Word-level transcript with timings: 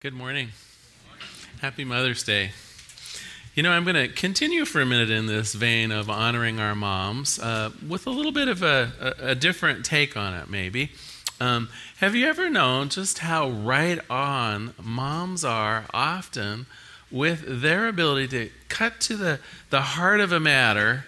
Good 0.00 0.14
morning. 0.14 0.50
Happy 1.60 1.84
Mother's 1.84 2.22
Day. 2.22 2.52
You 3.56 3.64
know, 3.64 3.72
I'm 3.72 3.82
going 3.82 3.96
to 3.96 4.06
continue 4.06 4.64
for 4.64 4.80
a 4.80 4.86
minute 4.86 5.10
in 5.10 5.26
this 5.26 5.54
vein 5.54 5.90
of 5.90 6.08
honoring 6.08 6.60
our 6.60 6.76
moms 6.76 7.40
uh, 7.40 7.70
with 7.84 8.06
a 8.06 8.10
little 8.10 8.30
bit 8.30 8.46
of 8.46 8.62
a, 8.62 8.92
a, 9.00 9.30
a 9.30 9.34
different 9.34 9.84
take 9.84 10.16
on 10.16 10.34
it, 10.34 10.48
maybe. 10.48 10.92
Um, 11.40 11.68
have 11.96 12.14
you 12.14 12.28
ever 12.28 12.48
known 12.48 12.90
just 12.90 13.18
how 13.18 13.50
right 13.50 13.98
on 14.08 14.72
moms 14.80 15.44
are 15.44 15.86
often 15.92 16.66
with 17.10 17.60
their 17.60 17.88
ability 17.88 18.28
to 18.28 18.50
cut 18.68 19.00
to 19.00 19.16
the, 19.16 19.40
the 19.70 19.80
heart 19.80 20.20
of 20.20 20.30
a 20.30 20.38
matter 20.38 21.06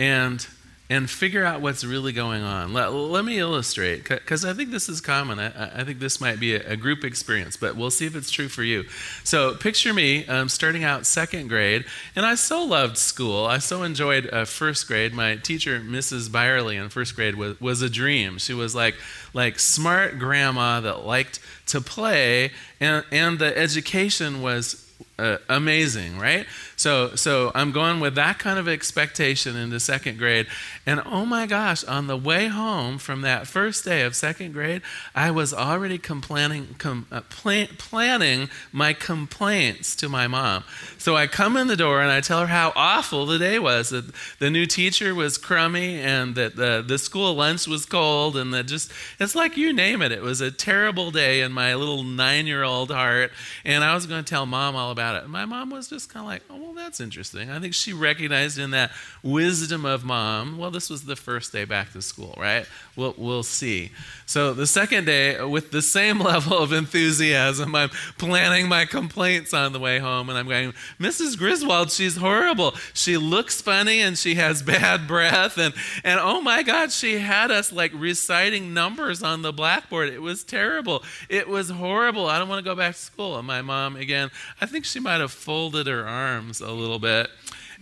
and 0.00 0.48
and 0.88 1.10
figure 1.10 1.44
out 1.44 1.60
what's 1.60 1.84
really 1.84 2.12
going 2.12 2.42
on. 2.42 2.72
Let, 2.72 2.92
let 2.92 3.24
me 3.24 3.38
illustrate, 3.38 4.08
because 4.08 4.44
I 4.44 4.52
think 4.52 4.70
this 4.70 4.88
is 4.88 5.00
common. 5.00 5.40
I, 5.40 5.80
I 5.80 5.84
think 5.84 5.98
this 5.98 6.20
might 6.20 6.38
be 6.38 6.54
a, 6.54 6.72
a, 6.72 6.76
group 6.76 7.02
experience, 7.02 7.56
but 7.56 7.74
we'll 7.74 7.90
see 7.90 8.06
if 8.06 8.14
it's 8.14 8.30
true 8.30 8.48
for 8.48 8.62
you. 8.62 8.84
So, 9.24 9.54
picture 9.54 9.92
me 9.92 10.24
um, 10.26 10.48
starting 10.48 10.84
out 10.84 11.04
second 11.04 11.48
grade, 11.48 11.84
and 12.14 12.24
I 12.24 12.36
so 12.36 12.62
loved 12.62 12.98
school. 12.98 13.46
I 13.46 13.58
so 13.58 13.82
enjoyed 13.82 14.30
uh, 14.32 14.44
first 14.44 14.86
grade. 14.86 15.12
My 15.12 15.36
teacher, 15.36 15.80
Mrs. 15.80 16.30
Byerly, 16.30 16.76
in 16.76 16.88
first 16.88 17.16
grade 17.16 17.34
was, 17.34 17.60
was 17.60 17.82
a 17.82 17.90
dream. 17.90 18.38
She 18.38 18.54
was 18.54 18.74
like, 18.74 18.94
like 19.34 19.58
smart 19.58 20.20
grandma 20.20 20.80
that 20.80 21.04
liked 21.04 21.40
to 21.66 21.80
play, 21.80 22.52
and, 22.78 23.04
and 23.10 23.40
the 23.40 23.56
education 23.58 24.40
was 24.40 24.86
uh, 25.18 25.38
amazing, 25.48 26.18
right? 26.18 26.46
So, 26.76 27.14
so 27.14 27.50
I'm 27.54 27.72
going 27.72 28.00
with 28.00 28.14
that 28.16 28.38
kind 28.38 28.58
of 28.58 28.68
expectation 28.68 29.56
into 29.56 29.80
second 29.80 30.18
grade. 30.18 30.46
And 30.84 31.00
oh 31.06 31.24
my 31.24 31.46
gosh, 31.46 31.82
on 31.84 32.06
the 32.06 32.16
way 32.18 32.48
home 32.48 32.98
from 32.98 33.22
that 33.22 33.46
first 33.46 33.84
day 33.84 34.02
of 34.02 34.14
second 34.14 34.52
grade, 34.52 34.82
I 35.14 35.30
was 35.30 35.54
already 35.54 35.96
complaining, 35.96 36.76
com, 36.78 37.06
uh, 37.10 37.22
plan, 37.22 37.68
planning 37.78 38.50
my 38.72 38.92
complaints 38.92 39.96
to 39.96 40.08
my 40.10 40.28
mom. 40.28 40.64
So 40.98 41.16
I 41.16 41.26
come 41.26 41.56
in 41.56 41.66
the 41.66 41.76
door 41.76 42.02
and 42.02 42.10
I 42.10 42.20
tell 42.20 42.40
her 42.40 42.46
how 42.46 42.72
awful 42.76 43.24
the 43.24 43.38
day 43.38 43.58
was. 43.58 43.88
That 43.88 44.04
the 44.38 44.50
new 44.50 44.66
teacher 44.66 45.14
was 45.14 45.38
crummy 45.38 45.98
and 45.98 46.34
that 46.34 46.56
the, 46.56 46.84
the 46.86 46.98
school 46.98 47.34
lunch 47.34 47.66
was 47.66 47.86
cold 47.86 48.36
and 48.36 48.52
that 48.52 48.64
just, 48.64 48.92
it's 49.18 49.34
like 49.34 49.56
you 49.56 49.72
name 49.72 50.02
it. 50.02 50.12
It 50.12 50.22
was 50.22 50.42
a 50.42 50.50
terrible 50.50 51.10
day 51.10 51.40
in 51.40 51.52
my 51.52 51.74
little 51.74 52.02
nine 52.02 52.46
year 52.46 52.62
old 52.62 52.90
heart. 52.90 53.32
And 53.64 53.82
I 53.82 53.94
was 53.94 54.06
going 54.06 54.22
to 54.22 54.28
tell 54.28 54.44
mom 54.44 54.76
all 54.76 54.90
about 54.90 55.22
it. 55.22 55.28
My 55.28 55.46
mom 55.46 55.70
was 55.70 55.88
just 55.88 56.10
kind 56.10 56.22
of 56.22 56.28
like, 56.28 56.42
oh, 56.50 56.65
well, 56.66 56.74
that's 56.74 56.98
interesting. 56.98 57.48
I 57.48 57.60
think 57.60 57.74
she 57.74 57.92
recognized 57.92 58.58
in 58.58 58.72
that 58.72 58.90
wisdom 59.22 59.84
of 59.84 60.04
mom, 60.04 60.58
well, 60.58 60.72
this 60.72 60.90
was 60.90 61.04
the 61.04 61.14
first 61.14 61.52
day 61.52 61.64
back 61.64 61.92
to 61.92 62.02
school, 62.02 62.34
right? 62.36 62.66
We'll, 62.96 63.14
we'll 63.16 63.44
see. 63.44 63.92
So 64.26 64.52
the 64.52 64.66
second 64.66 65.04
day, 65.04 65.40
with 65.44 65.70
the 65.70 65.80
same 65.80 66.18
level 66.32 66.58
of 66.58 66.72
enthusiasm, 66.72 67.74
I'm 67.76 67.90
planning 68.18 68.68
my 68.68 68.84
complaints 68.84 69.54
on 69.54 69.72
the 69.72 69.78
way 69.78 70.00
home, 70.00 70.28
and 70.28 70.36
I'm 70.36 70.48
going, 70.48 70.74
Mrs. 70.98 71.38
Griswold, 71.38 71.92
she's 71.92 72.16
horrible. 72.16 72.74
She 72.94 73.16
looks 73.16 73.60
funny 73.60 74.00
and 74.00 74.18
she 74.18 74.34
has 74.34 74.60
bad 74.60 75.06
breath, 75.08 75.58
and, 75.58 75.72
and 76.02 76.18
oh 76.18 76.40
my 76.40 76.64
God, 76.64 76.90
she 76.90 77.20
had 77.20 77.52
us 77.52 77.70
like 77.70 77.92
reciting 77.94 78.74
numbers 78.74 79.22
on 79.22 79.42
the 79.42 79.52
blackboard. 79.52 80.08
It 80.08 80.20
was 80.20 80.42
terrible. 80.42 81.04
It 81.28 81.46
was 81.46 81.70
horrible. 81.70 82.26
I 82.26 82.40
don't 82.40 82.48
want 82.48 82.64
to 82.64 82.68
go 82.68 82.74
back 82.74 82.96
to 82.96 83.00
school. 83.00 83.38
And 83.38 83.46
my 83.46 83.62
mom, 83.62 83.94
again, 83.94 84.32
I 84.60 84.66
think 84.66 84.84
she 84.84 84.98
might 84.98 85.20
have 85.20 85.30
folded 85.30 85.86
her 85.86 86.04
arms 86.04 86.55
a 86.60 86.70
little 86.70 86.98
bit 86.98 87.30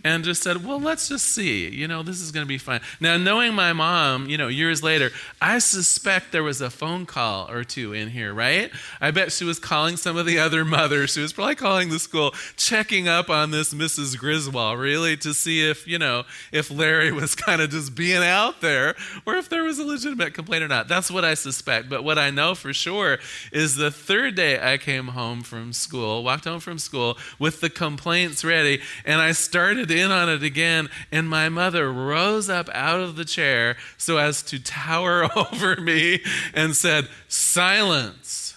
and 0.05 0.23
just 0.23 0.43
said, 0.43 0.65
well, 0.65 0.79
let's 0.79 1.09
just 1.09 1.25
see. 1.25 1.69
You 1.69 1.89
know, 1.89 2.03
this 2.03 2.21
is 2.21 2.31
going 2.31 2.45
to 2.45 2.49
be 2.49 2.59
fine. 2.59 2.83
Now, 3.01 3.17
knowing 3.17 3.55
my 3.55 3.73
mom, 3.73 4.29
you 4.29 4.37
know, 4.37 4.49
years 4.49 4.83
later, 4.83 5.11
I 5.41 5.59
suspect 5.59 6.31
there 6.31 6.43
was 6.43 6.61
a 6.61 6.69
phone 6.69 7.07
call 7.07 7.51
or 7.51 7.65
two 7.65 7.95
in 7.95 8.11
here, 8.11 8.35
right? 8.35 8.71
I 9.01 9.11
bet 9.11 9.33
she 9.33 9.45
was 9.45 9.59
calling 9.59 9.97
some 9.97 10.19
of 10.19 10.27
the 10.27 10.39
other 10.39 10.63
mothers. 10.65 11.15
She 11.15 11.23
was 11.23 11.33
probably 11.33 11.55
calling 11.55 11.89
the 11.89 11.99
school, 11.99 12.35
checking 12.57 13.09
up 13.09 13.31
on 13.31 13.51
this 13.51 13.73
Mrs. 13.73 14.19
Griswold, 14.19 14.79
really, 14.79 15.17
to 15.19 15.33
see 15.33 15.69
if, 15.69 15.89
you 15.89 15.99
know, 15.99 16.25
if 16.53 16.71
Larry 16.71 17.11
was 17.11 17.35
kind 17.35 17.63
of 17.63 17.71
just 17.71 17.95
being 17.95 18.23
out 18.23 18.61
there 18.61 18.95
or 19.27 19.37
if 19.37 19.49
there 19.49 19.65
was 19.65 19.79
a 19.79 19.85
legitimate 19.85 20.35
complaint 20.35 20.63
or 20.63 20.69
not. 20.69 20.87
That's 20.87 21.11
what 21.11 21.25
I 21.25 21.33
suspect. 21.33 21.89
But 21.89 22.05
what 22.05 22.19
I 22.19 22.29
know 22.29 22.55
for 22.55 22.75
sure 22.75 23.19
is 23.53 23.77
the 23.77 23.91
third 23.91 24.35
day 24.35 24.61
I 24.61 24.77
came 24.77 25.09
home 25.09 25.43
from 25.43 25.73
school, 25.73 26.23
walked 26.23 26.45
home 26.45 26.61
from 26.61 26.79
school 26.79 27.17
with 27.39 27.63
the 27.63 27.71
complaints 27.71 28.45
ready, 28.45 28.83
and 29.07 29.23
I 29.23 29.33
started 29.33 29.94
in 29.95 30.11
on 30.11 30.29
it 30.29 30.43
again, 30.43 30.89
and 31.11 31.29
my 31.29 31.49
mother 31.49 31.93
rose 31.93 32.51
up 32.51 32.69
out 32.75 33.01
of 33.01 33.17
the 33.17 33.25
chair 33.25 33.77
so 33.97 34.19
as 34.19 34.43
to 34.43 34.63
tower 34.63 35.29
over 35.37 35.77
me 35.77 36.23
and 36.53 36.77
said, 36.77 37.09
Silence. 37.29 38.57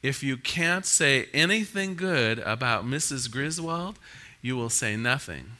If 0.00 0.22
you 0.22 0.36
can't 0.36 0.86
say 0.86 1.26
anything 1.34 1.96
good 1.96 2.38
about 2.40 2.86
Mrs. 2.86 3.30
Griswold, 3.30 3.98
you 4.40 4.56
will 4.56 4.70
say 4.70 4.96
nothing. 4.96 5.52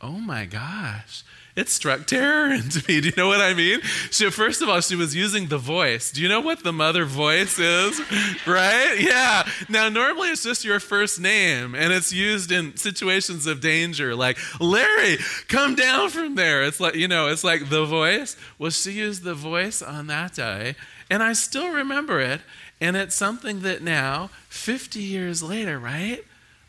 Oh 0.00 0.20
my 0.20 0.46
gosh 0.46 1.24
it 1.56 1.68
struck 1.68 2.06
terror 2.06 2.46
into 2.52 2.78
me. 2.88 3.00
Do 3.00 3.08
you 3.08 3.14
know 3.16 3.28
what 3.28 3.40
I 3.40 3.54
mean? 3.54 3.80
She, 4.10 4.30
first 4.30 4.62
of 4.62 4.68
all, 4.68 4.80
she 4.80 4.96
was 4.96 5.14
using 5.14 5.48
the 5.48 5.58
voice. 5.58 6.10
Do 6.10 6.22
you 6.22 6.28
know 6.28 6.40
what 6.40 6.62
the 6.62 6.72
mother 6.72 7.04
voice 7.04 7.58
is? 7.58 8.00
right? 8.46 8.96
Yeah. 8.98 9.48
Now, 9.68 9.88
normally 9.88 10.30
it's 10.30 10.42
just 10.42 10.64
your 10.64 10.80
first 10.80 11.20
name, 11.20 11.74
and 11.74 11.92
it's 11.92 12.12
used 12.12 12.52
in 12.52 12.76
situations 12.76 13.46
of 13.46 13.60
danger, 13.60 14.14
like, 14.14 14.38
Larry, 14.60 15.18
come 15.48 15.74
down 15.74 16.10
from 16.10 16.34
there. 16.34 16.64
It's 16.64 16.80
like, 16.80 16.94
you 16.94 17.08
know, 17.08 17.28
it's 17.28 17.44
like 17.44 17.68
the 17.68 17.84
voice. 17.84 18.36
Well, 18.58 18.70
she 18.70 18.92
used 18.92 19.22
the 19.24 19.34
voice 19.34 19.82
on 19.82 20.06
that 20.08 20.34
day, 20.34 20.76
and 21.10 21.22
I 21.22 21.32
still 21.32 21.70
remember 21.70 22.20
it. 22.20 22.40
And 22.80 22.96
it's 22.96 23.14
something 23.14 23.60
that 23.60 23.82
now, 23.82 24.30
50 24.48 25.00
years 25.00 25.42
later, 25.42 25.78
right, 25.78 26.24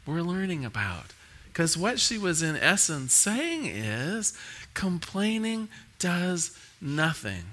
we're 0.05 0.21
learning 0.21 0.65
about. 0.65 1.13
Because 1.47 1.77
what 1.77 1.99
she 1.99 2.17
was 2.17 2.41
in 2.41 2.55
essence 2.55 3.13
saying 3.13 3.65
is 3.65 4.37
complaining 4.73 5.69
does 5.99 6.57
nothing. 6.79 7.43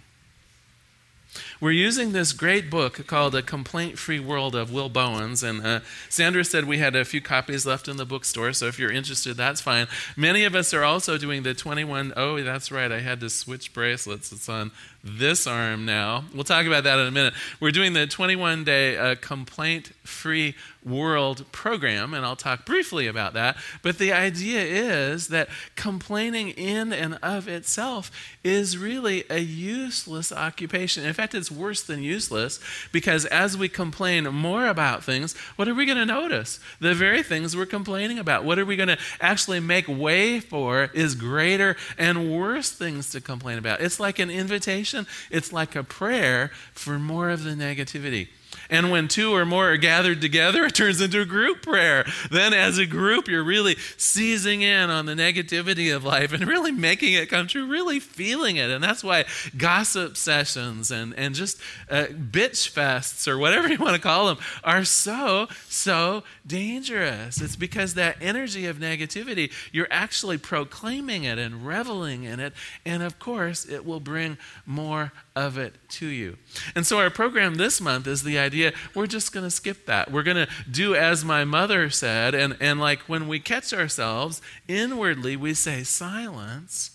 We're 1.60 1.72
using 1.72 2.12
this 2.12 2.32
great 2.32 2.70
book 2.70 3.06
called 3.06 3.34
A 3.34 3.42
Complaint 3.42 3.98
Free 3.98 4.20
World 4.20 4.54
of 4.54 4.72
Will 4.72 4.88
Bowen's. 4.88 5.42
And 5.42 5.64
uh, 5.64 5.80
Sandra 6.08 6.44
said 6.44 6.64
we 6.64 6.78
had 6.78 6.96
a 6.96 7.04
few 7.04 7.20
copies 7.20 7.66
left 7.66 7.88
in 7.88 7.96
the 7.96 8.06
bookstore, 8.06 8.52
so 8.52 8.66
if 8.66 8.78
you're 8.78 8.92
interested, 8.92 9.36
that's 9.36 9.60
fine. 9.60 9.86
Many 10.16 10.44
of 10.44 10.54
us 10.54 10.72
are 10.72 10.84
also 10.84 11.18
doing 11.18 11.42
the 11.42 11.54
21. 11.54 12.14
Oh, 12.16 12.42
that's 12.42 12.72
right, 12.72 12.90
I 12.90 13.00
had 13.00 13.20
to 13.20 13.30
switch 13.30 13.72
bracelets. 13.72 14.32
It's 14.32 14.48
on 14.48 14.70
this 15.04 15.47
arm 15.47 15.84
now. 15.84 16.25
We'll 16.34 16.44
talk 16.44 16.66
about 16.66 16.84
that 16.84 16.98
in 16.98 17.06
a 17.06 17.10
minute. 17.10 17.34
We're 17.60 17.70
doing 17.70 17.92
the 17.92 18.06
21 18.06 18.64
day 18.64 18.97
uh, 18.97 19.14
complaint 19.20 19.92
free 20.04 20.54
world 20.84 21.44
program, 21.53 22.14
and 22.14 22.25
I'll 22.25 22.36
talk 22.36 22.64
briefly 22.64 23.06
about 23.06 23.34
that. 23.34 23.56
But 23.82 23.98
the 23.98 24.12
idea 24.12 24.60
is 24.62 25.28
that 25.28 25.48
complaining 25.76 26.50
in 26.50 26.92
and 26.92 27.19
of 27.22 27.47
itself 27.47 28.10
is 28.42 28.78
really 28.78 29.25
a 29.28 29.38
useless 29.38 30.32
occupation. 30.32 31.04
In 31.04 31.12
fact, 31.12 31.34
it's 31.34 31.50
worse 31.50 31.82
than 31.82 32.03
useless 32.03 32.59
because 32.91 33.26
as 33.26 33.56
we 33.56 33.69
complain 33.69 34.25
more 34.25 34.66
about 34.66 35.04
things, 35.04 35.36
what 35.56 35.69
are 35.69 35.75
we 35.75 35.84
going 35.84 35.98
to 35.98 36.06
notice? 36.06 36.59
The 36.80 36.94
very 36.94 37.22
things 37.22 37.56
we're 37.56 37.66
complaining 37.66 38.19
about. 38.19 38.44
What 38.44 38.59
are 38.59 38.65
we 38.65 38.76
going 38.76 38.88
to 38.88 38.98
actually 39.20 39.60
make 39.60 39.86
way 39.88 40.41
for 40.41 40.91
is 40.94 41.15
greater 41.15 41.76
and 41.98 42.32
worse 42.32 42.70
things 42.70 43.10
to 43.10 43.20
complain 43.20 43.59
about. 43.59 43.80
It's 43.80 44.00
like 44.00 44.19
an 44.19 44.30
invitation, 44.30 44.88
it's 45.31 45.53
like 45.53 45.76
a 45.76 45.82
prayer 45.82 46.50
for 46.72 46.99
more 46.99 47.31
of 47.31 47.44
the 47.44 47.50
negativity. 47.50 48.28
And 48.70 48.90
when 48.90 49.08
two 49.08 49.34
or 49.34 49.46
more 49.46 49.72
are 49.72 49.76
gathered 49.76 50.20
together, 50.20 50.64
it 50.64 50.74
turns 50.74 51.00
into 51.00 51.20
a 51.20 51.24
group 51.24 51.62
prayer. 51.62 52.06
Then, 52.30 52.52
as 52.52 52.76
a 52.76 52.86
group, 52.86 53.26
you're 53.26 53.44
really 53.44 53.76
seizing 53.96 54.62
in 54.62 54.90
on 54.90 55.06
the 55.06 55.14
negativity 55.14 55.94
of 55.94 56.04
life 56.04 56.32
and 56.32 56.46
really 56.46 56.72
making 56.72 57.14
it 57.14 57.30
come 57.30 57.46
true, 57.46 57.66
really 57.66 57.98
feeling 57.98 58.56
it. 58.56 58.70
And 58.70 58.84
that's 58.84 59.02
why 59.02 59.24
gossip 59.56 60.16
sessions 60.16 60.91
and, 60.91 61.15
and 61.15 61.34
just 61.34 61.59
uh, 61.88 62.06
bitch 62.06 62.70
fests 62.70 63.26
or 63.26 63.38
whatever 63.38 63.68
you 63.72 63.78
want 63.78 63.97
to 63.97 64.03
call 64.03 64.26
them 64.26 64.38
are 64.65 64.84
so, 64.84 65.48
so 65.68 66.22
dangerous. 66.47 67.41
It's 67.41 67.56
because 67.56 67.94
that 67.94 68.16
energy 68.21 68.66
of 68.66 68.78
negativity, 68.78 69.53
you're 69.72 69.88
actually 69.91 70.38
proclaiming 70.38 71.24
it 71.24 71.38
and 71.38 71.66
reveling 71.66 72.24
in 72.24 72.41
it. 72.41 72.53
And 72.84 73.03
of 73.03 73.18
course, 73.18 73.64
it 73.64 73.86
will 73.86 74.00
bring 74.00 74.36
more 74.66 75.12
of 75.34 75.56
it 75.56 75.74
to 75.88 76.06
you. 76.06 76.36
And 76.74 76.86
so, 76.86 76.98
our 76.98 77.10
program 77.10 77.54
this 77.54 77.80
month 77.80 78.06
is 78.06 78.22
the 78.22 78.38
idea 78.38 78.72
we're 78.94 79.06
just 79.06 79.32
going 79.32 79.44
to 79.44 79.50
skip 79.50 79.86
that. 79.86 80.10
We're 80.10 80.22
going 80.22 80.46
to 80.46 80.48
do 80.70 80.94
as 80.94 81.24
my 81.24 81.44
mother 81.44 81.90
said. 81.90 82.34
And, 82.34 82.56
and 82.60 82.80
like 82.80 83.00
when 83.00 83.28
we 83.28 83.40
catch 83.40 83.72
ourselves 83.72 84.40
inwardly, 84.66 85.36
we 85.36 85.54
say, 85.54 85.82
Silence. 85.82 86.92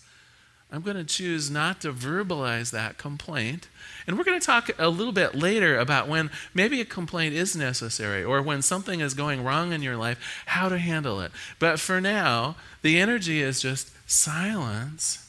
I'm 0.72 0.82
going 0.82 0.96
to 0.96 1.04
choose 1.04 1.52
not 1.52 1.80
to 1.82 1.92
verbalize 1.92 2.72
that 2.72 2.98
complaint. 2.98 3.68
And 4.08 4.18
we're 4.18 4.24
going 4.24 4.40
to 4.40 4.44
talk 4.44 4.70
a 4.76 4.88
little 4.88 5.12
bit 5.12 5.36
later 5.36 5.78
about 5.78 6.08
when 6.08 6.30
maybe 6.52 6.80
a 6.80 6.84
complaint 6.84 7.32
is 7.32 7.54
necessary 7.54 8.24
or 8.24 8.42
when 8.42 8.60
something 8.60 8.98
is 8.98 9.14
going 9.14 9.44
wrong 9.44 9.72
in 9.72 9.82
your 9.82 9.96
life, 9.96 10.42
how 10.46 10.68
to 10.68 10.78
handle 10.78 11.20
it. 11.20 11.30
But 11.60 11.78
for 11.78 12.00
now, 12.00 12.56
the 12.82 12.98
energy 12.98 13.40
is 13.40 13.60
just 13.60 13.92
silence 14.10 15.23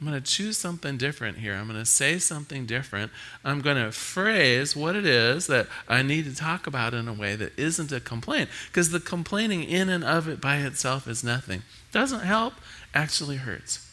I'm 0.00 0.08
going 0.08 0.20
to 0.20 0.26
choose 0.26 0.56
something 0.56 0.96
different 0.96 1.38
here. 1.38 1.54
I'm 1.54 1.66
going 1.66 1.78
to 1.78 1.84
say 1.84 2.18
something 2.18 2.64
different. 2.64 3.12
I'm 3.44 3.60
going 3.60 3.76
to 3.76 3.92
phrase 3.92 4.74
what 4.74 4.96
it 4.96 5.04
is 5.04 5.46
that 5.48 5.66
I 5.88 6.02
need 6.02 6.24
to 6.24 6.34
talk 6.34 6.66
about 6.66 6.94
in 6.94 7.06
a 7.06 7.12
way 7.12 7.36
that 7.36 7.58
isn't 7.58 7.92
a 7.92 8.00
complaint. 8.00 8.48
Because 8.68 8.90
the 8.92 9.00
complaining 9.00 9.62
in 9.62 9.90
and 9.90 10.02
of 10.02 10.26
it 10.26 10.40
by 10.40 10.56
itself 10.58 11.06
is 11.06 11.22
nothing. 11.22 11.64
Doesn't 11.92 12.20
help, 12.20 12.54
actually 12.94 13.36
hurts. 13.36 13.86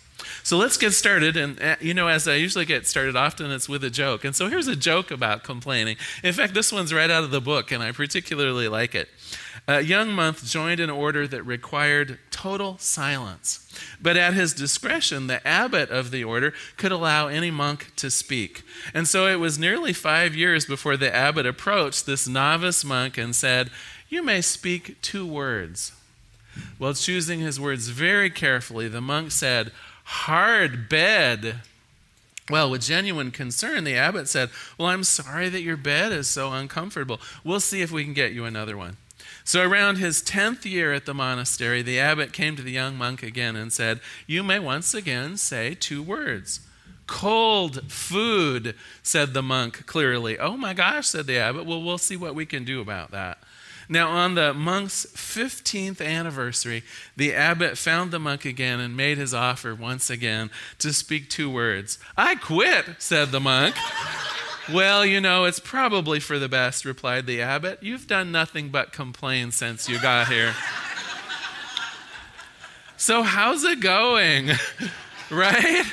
So 0.43 0.57
let's 0.57 0.77
get 0.77 0.91
started. 0.91 1.35
And, 1.35 1.61
uh, 1.61 1.75
you 1.81 1.93
know, 1.93 2.07
as 2.07 2.25
I 2.25 2.35
usually 2.35 2.65
get 2.65 2.87
started, 2.87 3.17
often 3.17 3.51
it's 3.51 3.67
with 3.67 3.83
a 3.83 3.89
joke. 3.89 4.23
And 4.23 4.33
so 4.33 4.47
here's 4.47 4.67
a 4.67 4.75
joke 4.77 5.11
about 5.11 5.43
complaining. 5.43 5.97
In 6.23 6.33
fact, 6.33 6.53
this 6.53 6.71
one's 6.71 6.93
right 6.93 7.09
out 7.09 7.25
of 7.25 7.31
the 7.31 7.41
book, 7.41 7.71
and 7.71 7.83
I 7.83 7.91
particularly 7.91 8.69
like 8.69 8.95
it. 8.95 9.09
A 9.69 9.81
young 9.81 10.13
monk 10.13 10.41
joined 10.43 10.79
an 10.79 10.89
order 10.89 11.27
that 11.27 11.43
required 11.43 12.19
total 12.31 12.77
silence. 12.77 13.69
But 14.01 14.15
at 14.15 14.33
his 14.33 14.53
discretion, 14.53 15.27
the 15.27 15.45
abbot 15.45 15.89
of 15.89 16.09
the 16.09 16.23
order 16.23 16.53
could 16.77 16.93
allow 16.93 17.27
any 17.27 17.51
monk 17.51 17.91
to 17.97 18.09
speak. 18.09 18.63
And 18.93 19.09
so 19.09 19.27
it 19.27 19.41
was 19.41 19.59
nearly 19.59 19.91
five 19.91 20.33
years 20.33 20.65
before 20.65 20.95
the 20.95 21.13
abbot 21.13 21.45
approached 21.45 22.05
this 22.05 22.29
novice 22.29 22.85
monk 22.85 23.17
and 23.17 23.35
said, 23.35 23.69
You 24.07 24.23
may 24.23 24.39
speak 24.39 25.01
two 25.01 25.27
words. 25.27 25.91
While 26.77 26.93
choosing 26.93 27.41
his 27.41 27.59
words 27.59 27.89
very 27.89 28.29
carefully, 28.29 28.87
the 28.87 29.01
monk 29.01 29.31
said, 29.31 29.73
Hard 30.05 30.87
bed. 30.87 31.55
Well, 32.49 32.69
with 32.69 32.83
genuine 32.83 33.31
concern, 33.31 33.83
the 33.83 33.95
abbot 33.95 34.29
said, 34.29 34.49
Well, 34.77 34.87
I'm 34.87 35.03
sorry 35.03 35.49
that 35.49 35.61
your 35.61 35.75
bed 35.75 36.13
is 36.13 36.29
so 36.29 36.53
uncomfortable. 36.53 37.19
We'll 37.43 37.59
see 37.59 37.81
if 37.81 37.91
we 37.91 38.05
can 38.05 38.13
get 38.13 38.31
you 38.31 38.45
another 38.45 38.77
one. 38.77 38.95
So, 39.47 39.63
around 39.63 39.95
his 39.95 40.21
10th 40.23 40.65
year 40.65 40.91
at 40.91 41.05
the 41.05 41.13
monastery, 41.13 41.81
the 41.81 42.01
abbot 42.01 42.33
came 42.33 42.57
to 42.57 42.61
the 42.61 42.73
young 42.73 42.97
monk 42.97 43.23
again 43.23 43.55
and 43.55 43.71
said, 43.71 44.01
You 44.25 44.43
may 44.43 44.59
once 44.59 44.93
again 44.93 45.37
say 45.37 45.73
two 45.73 46.03
words. 46.03 46.59
Cold 47.07 47.89
food, 47.89 48.75
said 49.01 49.33
the 49.33 49.41
monk 49.41 49.85
clearly. 49.85 50.37
Oh 50.37 50.57
my 50.57 50.73
gosh, 50.73 51.07
said 51.07 51.27
the 51.27 51.37
abbot. 51.37 51.65
Well, 51.65 51.81
we'll 51.81 51.97
see 51.97 52.17
what 52.17 52.35
we 52.35 52.45
can 52.45 52.65
do 52.65 52.81
about 52.81 53.11
that. 53.11 53.37
Now, 53.87 54.09
on 54.09 54.35
the 54.35 54.53
monk's 54.53 55.05
15th 55.15 56.05
anniversary, 56.05 56.83
the 57.15 57.33
abbot 57.33 57.77
found 57.77 58.11
the 58.11 58.19
monk 58.19 58.43
again 58.43 58.81
and 58.81 58.97
made 58.97 59.17
his 59.17 59.33
offer 59.33 59.73
once 59.73 60.09
again 60.09 60.51
to 60.79 60.91
speak 60.91 61.29
two 61.29 61.49
words. 61.49 61.99
I 62.17 62.35
quit, 62.35 62.85
said 62.97 63.31
the 63.31 63.39
monk. 63.39 63.75
Well, 64.73 65.05
you 65.05 65.21
know, 65.21 65.45
it's 65.45 65.59
probably 65.59 66.19
for 66.19 66.37
the 66.37 66.49
best, 66.49 66.83
replied 66.83 67.25
the 67.25 67.41
abbot. 67.41 67.79
You've 67.81 68.05
done 68.05 68.33
nothing 68.33 68.67
but 68.67 68.91
complain 68.91 69.51
since 69.51 69.87
you 69.87 69.97
got 70.01 70.27
here. 70.27 70.53
so, 72.97 73.23
how's 73.23 73.63
it 73.63 73.79
going? 73.79 74.49
right? 75.31 75.85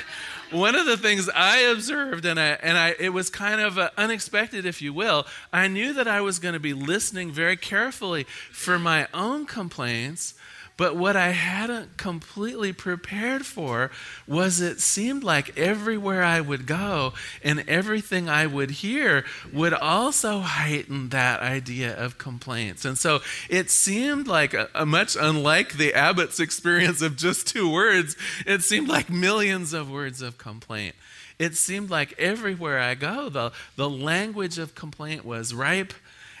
One 0.51 0.75
of 0.75 0.85
the 0.85 0.97
things 0.97 1.29
I 1.33 1.59
observed, 1.59 2.25
and, 2.25 2.37
I, 2.37 2.47
and 2.61 2.77
I, 2.77 2.95
it 2.99 3.09
was 3.09 3.29
kind 3.29 3.61
of 3.61 3.77
uh, 3.77 3.91
unexpected, 3.97 4.65
if 4.65 4.81
you 4.81 4.91
will, 4.91 5.25
I 5.53 5.69
knew 5.69 5.93
that 5.93 6.09
I 6.09 6.19
was 6.19 6.39
going 6.39 6.53
to 6.53 6.59
be 6.59 6.73
listening 6.73 7.31
very 7.31 7.55
carefully 7.55 8.25
for 8.51 8.77
my 8.77 9.07
own 9.13 9.45
complaints 9.45 10.33
but 10.77 10.95
what 10.95 11.15
I 11.15 11.29
hadn't 11.29 11.97
completely 11.97 12.73
prepared 12.73 13.45
for 13.45 13.91
was 14.27 14.59
it 14.59 14.81
seemed 14.81 15.23
like 15.23 15.57
everywhere 15.57 16.23
I 16.23 16.41
would 16.41 16.65
go 16.65 17.13
and 17.43 17.63
everything 17.67 18.27
I 18.27 18.45
would 18.45 18.71
hear 18.71 19.23
would 19.53 19.73
also 19.73 20.39
heighten 20.39 21.09
that 21.09 21.41
idea 21.41 21.95
of 21.97 22.17
complaints. 22.17 22.83
And 22.83 22.97
so 22.97 23.21
it 23.49 23.69
seemed 23.69 24.27
like, 24.27 24.53
a, 24.53 24.69
a 24.75 24.85
much 24.85 25.15
unlike 25.19 25.77
the 25.77 25.93
abbot's 25.93 26.39
experience 26.39 27.01
of 27.01 27.15
just 27.15 27.47
two 27.47 27.71
words, 27.71 28.17
it 28.45 28.61
seemed 28.61 28.89
like 28.89 29.09
millions 29.09 29.71
of 29.71 29.89
words 29.89 30.21
of 30.21 30.37
complaint. 30.37 30.95
It 31.37 31.55
seemed 31.57 31.89
like 31.89 32.17
everywhere 32.17 32.79
I 32.79 32.95
go, 32.95 33.29
the, 33.29 33.51
the 33.75 33.89
language 33.89 34.57
of 34.57 34.75
complaint 34.75 35.25
was 35.25 35.53
ripe 35.53 35.93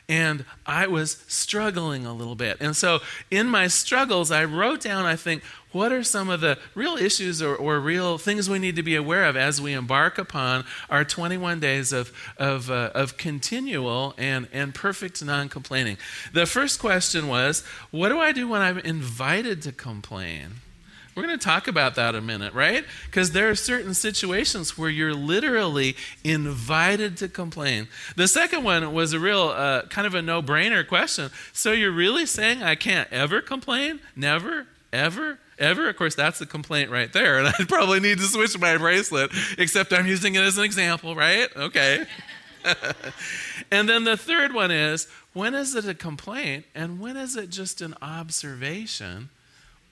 and 0.07 0.45
I 0.65 0.87
was 0.87 1.23
struggling 1.27 2.05
a 2.05 2.13
little 2.13 2.35
bit. 2.35 2.57
And 2.59 2.75
so 2.75 2.99
in 3.31 3.47
my 3.47 3.67
struggles, 3.67 4.31
I 4.31 4.45
wrote 4.45 4.81
down, 4.81 5.05
I 5.05 5.15
think, 5.15 5.43
what 5.71 5.91
are 5.91 6.03
some 6.03 6.29
of 6.29 6.39
the 6.41 6.57
real 6.73 6.95
issues 6.95 7.41
or, 7.41 7.53
or 7.55 7.79
real 7.79 8.17
things 8.17 8.49
we 8.49 8.59
need 8.59 8.77
to 8.77 8.83
be 8.83 8.95
aware 8.95 9.25
of 9.25 9.35
as 9.35 9.59
we 9.59 9.73
embark 9.73 10.17
upon 10.17 10.63
our 10.89 11.03
21 11.03 11.59
days 11.59 11.91
of, 11.91 12.13
of, 12.37 12.71
uh, 12.71 12.91
of 12.93 13.17
continual 13.17 14.13
and, 14.17 14.47
and 14.53 14.73
perfect 14.73 15.23
non 15.23 15.49
complaining? 15.49 15.97
The 16.33 16.45
first 16.45 16.79
question 16.79 17.27
was, 17.27 17.65
what 17.91 18.09
do 18.09 18.19
I 18.19 18.31
do 18.31 18.47
when 18.47 18.61
I'm 18.61 18.79
invited 18.79 19.61
to 19.63 19.71
complain? 19.71 20.61
We're 21.15 21.23
going 21.23 21.39
to 21.39 21.45
talk 21.45 21.69
about 21.69 21.95
that 21.95 22.13
a 22.13 22.19
minute, 22.19 22.53
right? 22.53 22.83
Because 23.05 23.31
there 23.31 23.49
are 23.49 23.55
certain 23.55 23.93
situations 23.93 24.77
where 24.77 24.89
you're 24.89 25.13
literally 25.13 25.95
invited 26.25 27.15
to 27.17 27.29
complain. 27.29 27.87
The 28.17 28.27
second 28.27 28.65
one 28.65 28.91
was 28.93 29.13
a 29.13 29.19
real 29.19 29.43
uh, 29.43 29.83
kind 29.83 30.05
of 30.05 30.13
a 30.13 30.21
no 30.21 30.41
brainer 30.41 30.85
question. 30.85 31.31
So 31.53 31.71
you're 31.71 31.91
really 31.91 32.25
saying 32.25 32.63
I 32.63 32.75
can't 32.75 33.11
ever 33.13 33.39
complain? 33.39 34.01
Never? 34.13 34.67
Ever? 34.91 35.39
Ever? 35.57 35.87
Of 35.87 35.95
course, 35.95 36.15
that's 36.15 36.39
the 36.39 36.45
complaint 36.45 36.91
right 36.91 37.11
there. 37.13 37.39
And 37.39 37.47
I'd 37.59 37.69
probably 37.69 38.01
need 38.01 38.17
to 38.17 38.25
switch 38.25 38.59
my 38.59 38.75
bracelet, 38.75 39.31
except 39.57 39.93
I'm 39.93 40.07
using 40.07 40.35
it 40.35 40.41
as 40.41 40.57
an 40.57 40.65
example, 40.65 41.15
right? 41.15 41.47
Okay. 41.55 42.05
and 43.71 43.87
then 43.87 44.03
the 44.03 44.17
third 44.17 44.53
one 44.53 44.71
is 44.71 45.07
when 45.31 45.53
is 45.53 45.75
it 45.75 45.85
a 45.87 45.93
complaint 45.93 46.65
and 46.75 46.99
when 46.99 47.15
is 47.15 47.37
it 47.37 47.49
just 47.49 47.79
an 47.79 47.95
observation 48.01 49.29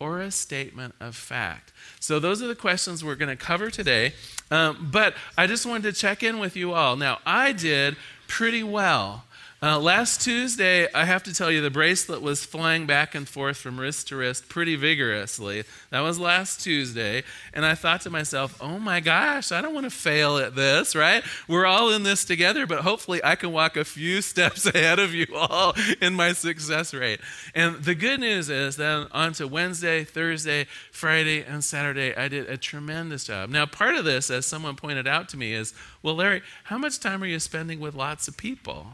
or 0.04 0.20
a 0.20 0.32
statement 0.32 0.94
of 1.00 1.16
fact? 1.16 1.72
So, 2.00 2.20
those 2.20 2.42
are 2.42 2.48
the 2.48 2.56
questions 2.56 3.04
we're 3.04 3.16
going 3.16 3.36
to 3.36 3.42
cover 3.42 3.70
today. 3.70 4.14
Um, 4.52 4.90
but 4.92 5.16
I 5.38 5.48
just 5.48 5.66
wanted 5.66 5.84
to 5.84 5.94
check 5.94 6.22
in 6.24 6.40
with 6.40 6.56
you 6.56 6.74
all. 6.74 6.96
Now, 6.96 7.20
I 7.26 7.54
did 7.54 7.96
pretty 8.28 8.64
well 8.64 9.24
uh, 9.64 9.80
last 9.80 10.20
Tuesday, 10.20 10.92
I 10.94 11.06
have 11.06 11.24
to 11.24 11.34
tell 11.34 11.50
you, 11.50 11.62
the 11.62 11.70
bracelet 11.70 12.22
was 12.22 12.44
flying 12.44 12.86
back 12.86 13.16
and 13.16 13.26
forth 13.26 13.56
from 13.56 13.80
wrist 13.80 14.10
to 14.10 14.18
wrist 14.18 14.50
pretty 14.50 14.76
vigorously. 14.76 15.64
That 15.90 16.02
was 16.02 16.20
last 16.20 16.60
Tuesday. 16.60 17.24
And 17.54 17.66
I 17.66 17.74
thought 17.74 18.02
to 18.02 18.10
myself, 18.10 18.58
oh 18.60 18.78
my 18.78 19.00
gosh, 19.00 19.54
I 19.54 19.62
don't 19.62 19.74
want 19.74 19.86
to 19.86 19.90
fail 19.90 20.38
at 20.38 20.54
this, 20.54 20.98
right? 20.98 21.24
We're 21.48 21.66
all 21.66 21.94
in 21.94 22.04
this 22.04 22.26
together, 22.26 22.68
but 22.68 22.80
hopefully 22.80 23.22
I 23.24 23.36
can 23.36 23.54
walk 23.54 23.78
a 23.78 23.86
few 23.86 24.22
steps 24.22 24.66
ahead 24.66 25.00
of 25.00 25.14
you 25.14 25.28
all 25.34 25.74
in 26.02 26.14
my 26.14 26.34
success 26.34 26.94
rate. 26.94 27.22
And 27.56 27.78
the 27.78 27.96
good 27.96 28.20
news 28.20 28.50
is 28.50 28.76
that 28.76 29.08
on 29.14 29.32
to 29.36 29.48
Wednesday, 29.48 30.04
Thursday, 30.04 30.68
Friday, 30.92 31.42
and 31.42 31.64
Saturday, 31.64 32.14
I 32.14 32.28
did 32.28 32.50
a 32.50 32.58
tremendous 32.58 33.24
job. 33.24 33.50
Now, 33.50 33.66
part 33.66 33.96
of 33.96 34.04
this, 34.04 34.30
as 34.30 34.46
someone 34.46 34.76
pointed 34.76 35.08
out 35.08 35.30
to 35.30 35.38
me, 35.38 35.54
is 35.54 35.74
well, 36.02 36.16
Larry, 36.16 36.42
how 36.66 36.78
much 36.78 37.00
time 37.00 37.24
are 37.24 37.28
you 37.28 37.40
spending 37.40 37.80
with 37.80 37.96
lots 37.96 38.28
of 38.28 38.36
people? 38.36 38.88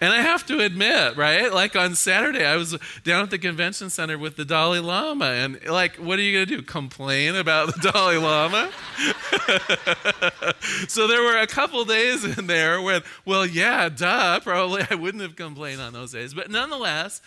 And 0.00 0.12
I 0.14 0.22
have 0.22 0.46
to 0.46 0.60
admit, 0.60 1.16
right? 1.16 1.52
Like 1.52 1.76
on 1.76 1.94
Saturday, 1.94 2.44
I 2.44 2.56
was 2.56 2.76
down 3.04 3.22
at 3.22 3.30
the 3.30 3.38
convention 3.38 3.90
center 3.90 4.16
with 4.16 4.36
the 4.36 4.46
Dalai 4.46 4.78
Lama. 4.78 5.26
And, 5.26 5.62
like, 5.66 5.96
what 5.96 6.18
are 6.18 6.22
you 6.22 6.32
going 6.32 6.46
to 6.46 6.56
do? 6.56 6.62
Complain 6.62 7.36
about 7.36 7.74
the 7.74 7.90
Dalai 7.92 8.16
Lama? 8.16 8.70
so 10.88 11.06
there 11.06 11.22
were 11.22 11.38
a 11.38 11.46
couple 11.46 11.84
days 11.84 12.24
in 12.24 12.46
there 12.46 12.80
when, 12.80 13.02
well, 13.26 13.44
yeah, 13.44 13.90
duh, 13.90 14.40
probably 14.40 14.84
I 14.90 14.94
wouldn't 14.94 15.22
have 15.22 15.36
complained 15.36 15.82
on 15.82 15.92
those 15.92 16.12
days. 16.12 16.32
But 16.32 16.50
nonetheless, 16.50 17.20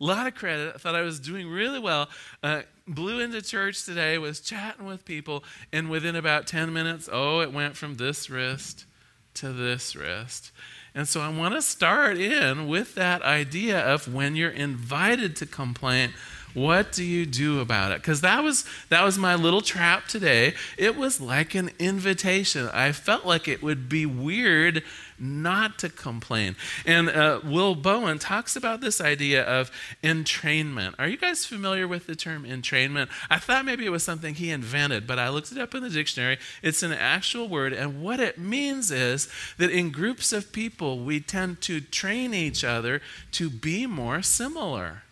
a 0.00 0.04
lot 0.04 0.26
of 0.26 0.34
credit. 0.34 0.72
I 0.74 0.78
thought 0.78 0.94
I 0.94 1.02
was 1.02 1.20
doing 1.20 1.48
really 1.48 1.78
well. 1.78 2.08
Uh, 2.42 2.62
blew 2.86 3.20
into 3.20 3.40
church 3.42 3.84
today, 3.84 4.18
was 4.18 4.40
chatting 4.40 4.86
with 4.86 5.04
people, 5.04 5.44
and 5.72 5.90
within 5.90 6.16
about 6.16 6.46
10 6.46 6.72
minutes, 6.72 7.08
oh, 7.12 7.40
it 7.40 7.52
went 7.52 7.76
from 7.76 7.94
this 7.96 8.28
wrist 8.28 8.86
to 9.34 9.52
this 9.52 9.94
wrist. 9.94 10.52
And 10.94 11.08
so 11.08 11.20
I 11.20 11.28
want 11.28 11.54
to 11.54 11.62
start 11.62 12.18
in 12.18 12.68
with 12.68 12.94
that 12.94 13.22
idea 13.22 13.80
of 13.80 14.12
when 14.12 14.36
you're 14.36 14.50
invited 14.50 15.34
to 15.36 15.46
complain, 15.46 16.12
what 16.54 16.92
do 16.92 17.02
you 17.02 17.26
do 17.26 17.58
about 17.58 17.90
it? 17.90 18.00
Because 18.00 18.20
that 18.20 18.44
was 18.44 18.64
that 18.88 19.02
was 19.02 19.18
my 19.18 19.34
little 19.34 19.60
trap 19.60 20.06
today. 20.06 20.54
It 20.78 20.96
was 20.96 21.20
like 21.20 21.56
an 21.56 21.72
invitation. 21.80 22.68
I 22.72 22.92
felt 22.92 23.26
like 23.26 23.48
it 23.48 23.60
would 23.60 23.88
be 23.88 24.06
weird 24.06 24.84
not 25.18 25.78
to 25.78 25.88
complain. 25.88 26.56
And 26.84 27.08
uh, 27.08 27.40
Will 27.44 27.74
Bowen 27.74 28.18
talks 28.18 28.56
about 28.56 28.80
this 28.80 29.00
idea 29.00 29.44
of 29.44 29.70
entrainment. 30.02 30.94
Are 30.98 31.08
you 31.08 31.16
guys 31.16 31.46
familiar 31.46 31.86
with 31.86 32.06
the 32.06 32.16
term 32.16 32.44
entrainment? 32.44 33.08
I 33.30 33.38
thought 33.38 33.64
maybe 33.64 33.86
it 33.86 33.90
was 33.90 34.02
something 34.02 34.34
he 34.34 34.50
invented, 34.50 35.06
but 35.06 35.18
I 35.18 35.28
looked 35.28 35.52
it 35.52 35.58
up 35.58 35.74
in 35.74 35.82
the 35.82 35.90
dictionary. 35.90 36.38
It's 36.62 36.82
an 36.82 36.92
actual 36.92 37.48
word, 37.48 37.72
and 37.72 38.02
what 38.02 38.20
it 38.20 38.38
means 38.38 38.90
is 38.90 39.28
that 39.58 39.70
in 39.70 39.90
groups 39.90 40.32
of 40.32 40.52
people, 40.52 41.04
we 41.04 41.20
tend 41.20 41.60
to 41.62 41.80
train 41.80 42.34
each 42.34 42.64
other 42.64 43.00
to 43.32 43.48
be 43.48 43.86
more 43.86 44.20
similar. 44.22 45.03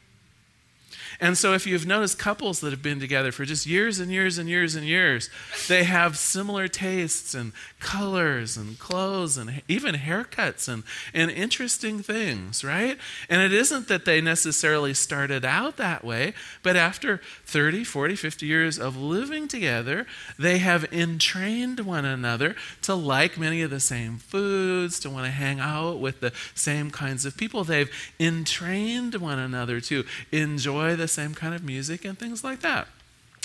And 1.23 1.38
so, 1.38 1.52
if 1.52 1.69
you've 1.69 1.87
noticed 1.87 2.19
couples 2.19 2.59
that 2.61 2.73
have 2.73 2.83
been 2.83 2.99
together 2.99 3.31
for 3.31 3.45
just 3.45 3.64
years 3.64 4.00
and 4.00 4.11
years 4.11 4.38
and 4.38 4.49
years 4.49 4.75
and 4.75 4.85
years, 4.85 5.31
they 5.69 5.85
have 5.85 6.19
similar 6.19 6.67
tastes 6.67 7.33
and 7.33 7.52
colors 7.79 8.57
and 8.57 8.76
clothes 8.76 9.37
and 9.37 9.62
even 9.69 9.95
haircuts 9.95 10.69
and, 10.69 10.83
and 11.14 11.31
interesting 11.31 12.02
things, 12.02 12.64
right? 12.64 12.99
And 13.29 13.41
it 13.41 13.52
isn't 13.52 13.87
that 13.87 14.05
they 14.05 14.21
necessarily 14.21 14.95
started 14.95 15.45
out 15.45 15.76
that 15.76 16.05
way, 16.05 16.35
but 16.64 16.75
after 16.75 17.21
30, 17.45 17.85
40, 17.85 18.17
50 18.17 18.45
years 18.45 18.76
of 18.81 18.97
living 18.97 19.47
together, 19.47 20.07
they 20.37 20.59
have 20.59 20.93
entrained 20.93 21.81
one 21.81 22.05
another 22.05 22.57
to 22.83 22.97
like 22.97 23.38
many 23.38 23.62
of 23.62 23.71
the 23.71 23.79
same 23.79 24.19
foods, 24.19 24.99
to 24.99 25.09
want 25.09 25.26
to 25.26 25.31
hang 25.31 25.61
out 25.61 26.00
with 26.00 26.19
the 26.19 26.33
same 26.57 26.91
kinds 26.91 27.25
of 27.25 27.37
people. 27.37 27.62
They've 27.62 27.91
entrained 28.19 29.14
one 29.14 29.38
another 29.38 29.81
to 29.83 30.05
enjoy 30.33 30.97
the 30.97 31.12
same 31.12 31.35
kind 31.35 31.54
of 31.54 31.62
music 31.62 32.04
and 32.04 32.19
things 32.19 32.42
like 32.42 32.61
that. 32.61 32.88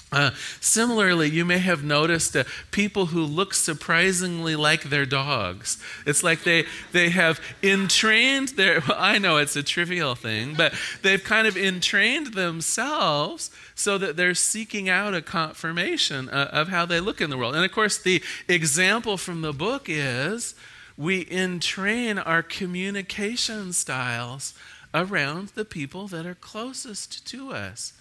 Uh, 0.09 0.31
similarly, 0.62 1.29
you 1.29 1.43
may 1.43 1.57
have 1.57 1.83
noticed 1.83 2.33
uh, 2.33 2.45
people 2.71 3.07
who 3.07 3.24
look 3.24 3.53
surprisingly 3.53 4.55
like 4.55 4.83
their 4.83 5.05
dogs. 5.05 5.77
It's 6.05 6.24
like 6.24 6.45
they, 6.45 6.63
they 6.93 7.09
have 7.09 7.41
entrained 7.62 8.50
their, 8.50 8.79
well, 8.88 8.97
I 8.97 9.17
know 9.17 9.36
it's 9.36 9.57
a 9.57 9.63
trivial 9.63 10.15
thing, 10.15 10.53
but 10.55 10.74
they've 11.01 11.21
kind 11.21 11.45
of 11.45 11.57
entrained 11.57 12.27
themselves 12.27 13.51
so 13.75 13.97
that 13.97 14.15
they're 14.15 14.33
seeking 14.33 14.88
out 14.88 15.13
a 15.13 15.21
confirmation 15.21 16.29
uh, 16.29 16.51
of 16.53 16.69
how 16.69 16.86
they 16.86 17.01
look 17.01 17.19
in 17.19 17.29
the 17.29 17.38
world. 17.38 17.55
And 17.55 17.65
of 17.65 17.71
course, 17.74 17.97
the 17.97 18.24
example 18.47 19.17
from 19.17 19.41
the 19.41 19.53
book 19.53 19.88
is 19.89 20.55
we 20.95 21.27
entrain 21.29 22.17
our 22.17 22.41
communication 22.41 23.74
styles 23.74 24.53
around 24.94 25.50
the 25.50 25.65
people 25.65 26.08
that 26.08 26.25
are 26.25 26.36
closest 26.36 27.25
to 27.27 27.51
us. 27.51 27.94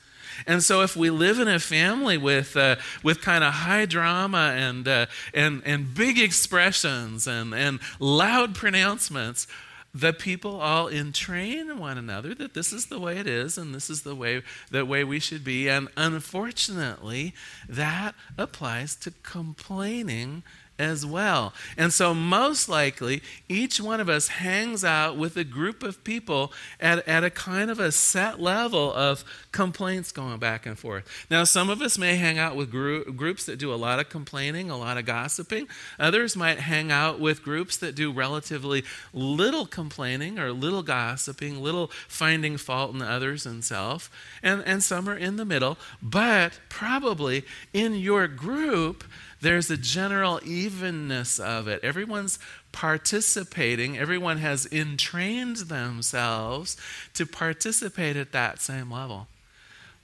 And 0.46 0.62
so, 0.62 0.82
if 0.82 0.96
we 0.96 1.08
live 1.08 1.38
in 1.38 1.48
a 1.48 1.58
family 1.58 2.18
with, 2.18 2.56
uh, 2.56 2.76
with 3.02 3.20
kind 3.20 3.44
of 3.44 3.54
high 3.54 3.86
drama 3.86 4.54
and, 4.56 4.86
uh, 4.86 5.06
and, 5.32 5.62
and 5.64 5.94
big 5.94 6.18
expressions 6.18 7.26
and, 7.26 7.54
and 7.54 7.78
loud 8.00 8.54
pronouncements, 8.54 9.46
the 9.94 10.12
people 10.12 10.60
all 10.60 10.88
entrain 10.88 11.78
one 11.78 11.96
another 11.96 12.34
that 12.34 12.52
this 12.52 12.70
is 12.70 12.86
the 12.86 13.00
way 13.00 13.16
it 13.16 13.26
is 13.26 13.56
and 13.56 13.74
this 13.74 13.88
is 13.88 14.02
the 14.02 14.14
way 14.14 14.42
the 14.70 14.84
way 14.84 15.02
we 15.02 15.18
should 15.18 15.42
be 15.42 15.70
and 15.70 15.88
unfortunately 15.96 17.32
that 17.66 18.14
applies 18.36 18.94
to 18.94 19.10
complaining 19.22 20.42
as 20.78 21.06
well. 21.06 21.52
And 21.76 21.92
so, 21.92 22.14
most 22.14 22.68
likely, 22.68 23.22
each 23.48 23.80
one 23.80 24.00
of 24.00 24.08
us 24.08 24.28
hangs 24.28 24.84
out 24.84 25.16
with 25.16 25.36
a 25.36 25.44
group 25.44 25.82
of 25.82 26.04
people 26.04 26.52
at, 26.80 27.06
at 27.08 27.24
a 27.24 27.30
kind 27.30 27.70
of 27.70 27.80
a 27.80 27.92
set 27.92 28.40
level 28.40 28.92
of 28.92 29.24
complaints 29.52 30.12
going 30.12 30.38
back 30.38 30.66
and 30.66 30.78
forth. 30.78 31.26
Now, 31.30 31.44
some 31.44 31.70
of 31.70 31.80
us 31.80 31.96
may 31.96 32.16
hang 32.16 32.38
out 32.38 32.56
with 32.56 32.70
group, 32.70 33.16
groups 33.16 33.46
that 33.46 33.58
do 33.58 33.72
a 33.72 33.76
lot 33.76 33.98
of 33.98 34.08
complaining, 34.08 34.70
a 34.70 34.76
lot 34.76 34.98
of 34.98 35.06
gossiping. 35.06 35.66
Others 35.98 36.36
might 36.36 36.60
hang 36.60 36.92
out 36.92 37.20
with 37.20 37.42
groups 37.42 37.76
that 37.78 37.94
do 37.94 38.12
relatively 38.12 38.84
little 39.12 39.66
complaining 39.66 40.38
or 40.38 40.52
little 40.52 40.82
gossiping, 40.82 41.62
little 41.62 41.90
finding 42.08 42.56
fault 42.56 42.94
in 42.94 43.02
others 43.02 43.46
and 43.46 43.64
self. 43.64 44.10
And, 44.42 44.62
and 44.66 44.82
some 44.82 45.08
are 45.08 45.16
in 45.16 45.36
the 45.36 45.44
middle. 45.44 45.78
But 46.02 46.60
probably 46.68 47.44
in 47.72 47.94
your 47.94 48.28
group, 48.28 49.04
there's 49.46 49.70
a 49.70 49.76
general 49.76 50.40
evenness 50.44 51.38
of 51.38 51.68
it. 51.68 51.84
Everyone's 51.84 52.40
participating, 52.72 53.96
everyone 53.96 54.38
has 54.38 54.66
entrained 54.66 55.56
themselves 55.56 56.76
to 57.14 57.24
participate 57.24 58.16
at 58.16 58.32
that 58.32 58.60
same 58.60 58.90
level. 58.90 59.28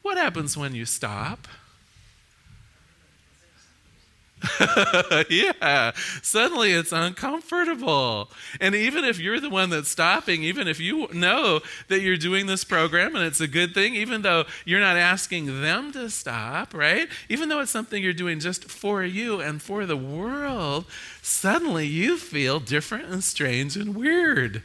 What 0.03 0.17
happens 0.17 0.57
when 0.57 0.77
you 0.77 0.85
stop? 0.85 1.49
yeah, 5.31 5.93
suddenly 6.23 6.73
it's 6.73 6.93
uncomfortable. 6.93 8.31
And 8.61 8.75
even 8.75 9.05
if 9.05 9.19
you're 9.19 9.41
the 9.41 9.51
one 9.51 9.71
that's 9.71 9.89
stopping, 9.89 10.43
even 10.43 10.69
if 10.69 10.81
you 10.81 11.09
know 11.13 11.61
that 11.89 12.01
you're 12.01 12.17
doing 12.17 12.47
this 12.47 12.65
program 12.65 13.15
and 13.15 13.25
it's 13.25 13.41
a 13.41 13.49
good 13.49 13.75
thing, 13.75 13.95
even 13.95 14.23
though 14.23 14.45
you're 14.65 14.81
not 14.81 14.97
asking 14.97 15.63
them 15.63 15.93
to 15.93 16.11
stop, 16.11 16.75
right? 16.75 17.09
Even 17.29 17.49
though 17.49 17.61
it's 17.61 17.71
something 17.71 18.03
you're 18.03 18.13
doing 18.13 18.41
just 18.41 18.71
for 18.71 19.03
you 19.03 19.41
and 19.41 19.63
for 19.63 19.87
the 19.87 19.97
world, 19.97 20.87
suddenly 21.21 21.87
you 21.87 22.17
feel 22.17 22.61
different 22.61 23.07
and 23.09 23.23
strange 23.23 23.77
and 23.77 23.95
weird. 23.95 24.63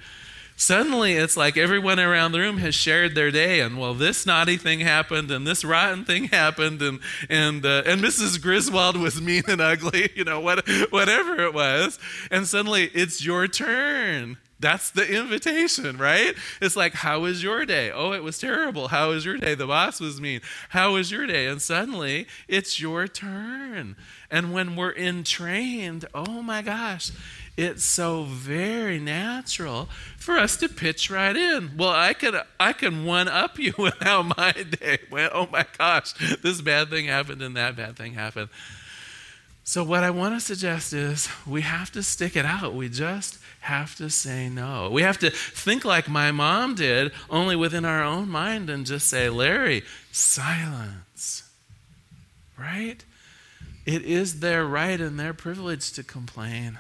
Suddenly, 0.60 1.14
it's 1.14 1.38
like 1.38 1.56
everyone 1.56 2.00
around 2.00 2.32
the 2.32 2.40
room 2.40 2.58
has 2.58 2.74
shared 2.74 3.14
their 3.14 3.30
day, 3.30 3.60
and 3.60 3.78
well, 3.78 3.94
this 3.94 4.26
naughty 4.26 4.58
thing 4.58 4.80
happened, 4.80 5.30
and 5.30 5.46
this 5.46 5.64
rotten 5.64 6.04
thing 6.04 6.26
happened, 6.26 6.82
and 6.82 7.00
and 7.30 7.64
uh, 7.64 7.84
and 7.86 8.02
Mrs. 8.02 8.42
Griswold 8.42 8.98
was 8.98 9.22
mean 9.22 9.44
and 9.48 9.62
ugly, 9.62 10.10
you 10.16 10.24
know, 10.24 10.40
what, 10.40 10.68
whatever 10.90 11.40
it 11.46 11.54
was, 11.54 12.00
and 12.32 12.48
suddenly 12.48 12.86
it's 12.96 13.24
your 13.24 13.48
turn. 13.48 14.38
That's 14.60 14.90
the 14.90 15.08
invitation, 15.08 15.98
right? 15.98 16.34
It's 16.60 16.76
like, 16.76 16.94
how 16.96 17.20
was 17.20 17.44
your 17.44 17.64
day? 17.64 17.92
Oh, 17.92 18.14
it 18.14 18.24
was 18.24 18.40
terrible. 18.40 18.88
How 18.88 19.10
was 19.10 19.24
your 19.24 19.38
day? 19.38 19.54
The 19.54 19.68
boss 19.68 20.00
was 20.00 20.20
mean. 20.20 20.42
How 20.70 20.94
was 20.94 21.12
your 21.12 21.28
day? 21.28 21.46
And 21.46 21.62
suddenly 21.62 22.26
it's 22.48 22.80
your 22.80 23.08
turn. 23.08 23.96
And 24.32 24.54
when 24.54 24.76
we're 24.76 24.94
entrained, 24.94 26.06
oh 26.16 26.42
my 26.42 26.64
gosh, 26.64 27.12
it's 27.58 27.84
so 27.84 28.24
very 28.24 29.00
natural 29.00 29.90
for 30.18 30.38
us 30.38 30.56
to 30.58 30.70
pitch 30.70 31.10
right 31.10 31.36
in. 31.36 31.76
Well, 31.76 31.90
I 31.90 32.14
can 32.14 32.40
I 32.60 32.72
can 32.72 33.04
one 33.04 33.28
up 33.28 33.58
you 33.58 33.74
with 33.78 33.96
how 34.02 34.22
my 34.22 34.52
day 34.54 35.00
went. 35.12 35.32
Oh 35.34 35.48
my 35.52 35.66
gosh, 35.78 36.14
this 36.42 36.62
bad 36.62 36.90
thing 36.90 37.08
happened 37.08 37.42
and 37.42 37.58
that 37.58 37.76
bad 37.76 37.98
thing 37.98 38.14
happened. 38.14 38.50
So 39.64 39.84
what 39.84 40.04
I 40.04 40.12
want 40.12 40.34
to 40.34 40.40
suggest 40.40 40.94
is 40.94 41.28
we 41.46 41.62
have 41.62 41.92
to 41.92 42.02
stick 42.02 42.38
it 42.38 42.46
out. 42.46 42.74
We 42.74 42.88
just 42.88 43.38
have 43.60 43.96
to 43.96 44.10
say 44.10 44.48
no. 44.48 44.90
We 44.90 45.02
have 45.02 45.18
to 45.18 45.30
think 45.30 45.84
like 45.84 46.08
my 46.08 46.32
mom 46.32 46.76
did, 46.76 47.12
only 47.30 47.58
within 47.58 47.84
our 47.84 48.02
own 48.02 48.30
mind, 48.30 48.70
and 48.70 48.86
just 48.86 49.10
say, 49.10 49.28
Larry, 49.28 49.84
silence. 50.10 51.44
Right? 52.58 53.04
It 53.86 54.04
is 54.04 54.40
their 54.40 54.66
right 54.66 55.02
and 55.02 55.20
their 55.20 55.34
privilege 55.34 55.92
to 55.94 56.04
complain. 56.04 56.80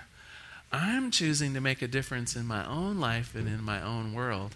I'm 0.79 1.09
choosing 1.09 1.55
to 1.55 1.61
make 1.61 1.81
a 1.81 1.87
difference 1.87 2.35
in 2.35 2.45
my 2.45 2.63
own 2.67 2.99
life 2.99 3.33
and 3.33 3.47
in 3.47 3.63
my 3.63 3.81
own 3.81 4.13
world. 4.13 4.55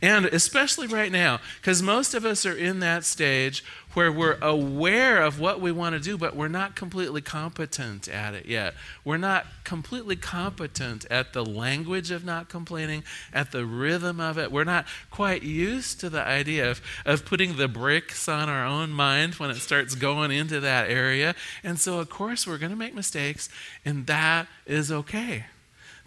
And 0.00 0.26
especially 0.26 0.86
right 0.86 1.10
now, 1.10 1.40
because 1.60 1.82
most 1.82 2.14
of 2.14 2.24
us 2.24 2.46
are 2.46 2.56
in 2.56 2.80
that 2.80 3.04
stage 3.04 3.64
where 3.94 4.12
we're 4.12 4.38
aware 4.40 5.22
of 5.22 5.40
what 5.40 5.60
we 5.60 5.72
want 5.72 5.94
to 5.94 6.00
do, 6.00 6.16
but 6.16 6.36
we're 6.36 6.46
not 6.46 6.76
completely 6.76 7.20
competent 7.20 8.06
at 8.06 8.32
it 8.32 8.46
yet. 8.46 8.74
We're 9.04 9.16
not 9.16 9.46
completely 9.64 10.14
competent 10.14 11.04
at 11.10 11.32
the 11.32 11.44
language 11.44 12.12
of 12.12 12.24
not 12.24 12.48
complaining, 12.48 13.02
at 13.32 13.50
the 13.50 13.66
rhythm 13.66 14.20
of 14.20 14.38
it. 14.38 14.52
We're 14.52 14.62
not 14.62 14.86
quite 15.10 15.42
used 15.42 15.98
to 16.00 16.10
the 16.10 16.24
idea 16.24 16.70
of, 16.70 16.80
of 17.04 17.24
putting 17.24 17.56
the 17.56 17.66
brakes 17.66 18.28
on 18.28 18.48
our 18.48 18.64
own 18.64 18.90
mind 18.90 19.34
when 19.34 19.50
it 19.50 19.56
starts 19.56 19.96
going 19.96 20.30
into 20.30 20.60
that 20.60 20.88
area. 20.88 21.34
And 21.64 21.80
so, 21.80 21.98
of 21.98 22.08
course, 22.08 22.46
we're 22.46 22.58
going 22.58 22.70
to 22.70 22.76
make 22.76 22.94
mistakes, 22.94 23.48
and 23.84 24.06
that 24.06 24.46
is 24.64 24.92
okay. 24.92 25.46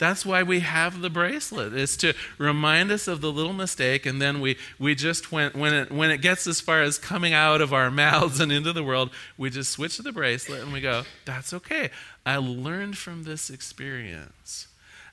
That's 0.01 0.25
why 0.25 0.41
we 0.41 0.61
have 0.61 1.01
the 1.01 1.11
bracelet, 1.11 1.75
is 1.75 1.95
to 1.97 2.15
remind 2.39 2.89
us 2.89 3.07
of 3.07 3.21
the 3.21 3.31
little 3.31 3.53
mistake, 3.53 4.07
and 4.07 4.19
then 4.19 4.41
we, 4.41 4.57
we 4.79 4.95
just, 4.95 5.31
when, 5.31 5.51
when, 5.51 5.75
it, 5.75 5.91
when 5.91 6.09
it 6.09 6.21
gets 6.21 6.47
as 6.47 6.59
far 6.59 6.81
as 6.81 6.97
coming 6.97 7.33
out 7.33 7.61
of 7.61 7.71
our 7.71 7.91
mouths 8.05 8.39
and 8.39 8.51
into 8.51 8.73
the 8.73 8.83
world, 8.83 9.11
we 9.37 9.51
just 9.51 9.69
switch 9.69 9.97
to 9.97 10.01
the 10.01 10.11
bracelet 10.11 10.63
and 10.63 10.73
we 10.73 10.81
go, 10.81 11.03
that's 11.23 11.53
okay. 11.53 11.91
I 12.25 12.37
learned 12.37 12.97
from 12.97 13.25
this 13.25 13.51
experience. 13.51 14.65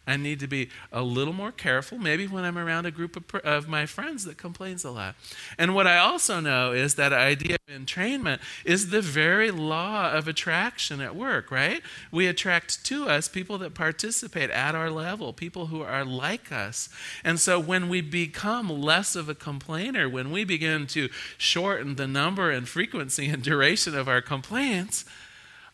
I 0.09 0.17
need 0.17 0.41
to 0.41 0.47
be 0.47 0.71
a 0.91 1.03
little 1.03 1.35
more 1.35 1.53
careful, 1.53 1.99
maybe 1.99 2.27
when 2.27 2.43
I'm 2.45 2.57
around 2.57 2.87
a 2.87 2.91
group 2.91 3.15
of, 3.15 3.43
of 3.43 3.69
my 3.69 3.85
friends 3.85 4.25
that 4.25 4.38
complains 4.38 4.83
a 4.83 4.91
lot. 4.91 5.17
And 5.59 5.75
what 5.75 5.87
I 5.87 5.99
also 5.99 6.41
know 6.41 6.73
is 6.73 6.95
that 6.95 7.12
idea 7.12 7.57
of 7.57 7.75
entrainment 7.75 8.41
is 8.65 8.88
the 8.88 9.03
very 9.03 9.50
law 9.50 10.11
of 10.11 10.27
attraction 10.27 11.03
at 11.03 11.15
work, 11.15 11.50
right? 11.50 11.83
We 12.11 12.27
attract 12.27 12.87
to 12.87 13.07
us 13.07 13.29
people 13.29 13.59
that 13.59 13.75
participate 13.75 14.50
at 14.50 14.75
our 14.75 14.91
level, 14.91 15.35
people 15.35 15.67
who 15.67 15.83
are 15.83 16.07
like 16.07 16.50
us. 16.50 16.88
And 17.23 17.38
so 17.38 17.61
when 17.61 17.91
we 17.91 18.00
become 18.00 18.71
less 18.71 19.15
of 19.15 19.29
a 19.29 19.35
complainer, 19.35 20.09
when 20.09 20.31
we 20.31 20.43
begin 20.45 20.87
to 20.88 21.11
shorten 21.37 21.97
the 21.97 22.09
number 22.09 22.50
and 22.50 22.67
frequency 22.67 23.29
and 23.29 23.43
duration 23.43 23.95
of 23.95 24.09
our 24.09 24.23
complaints, 24.23 25.05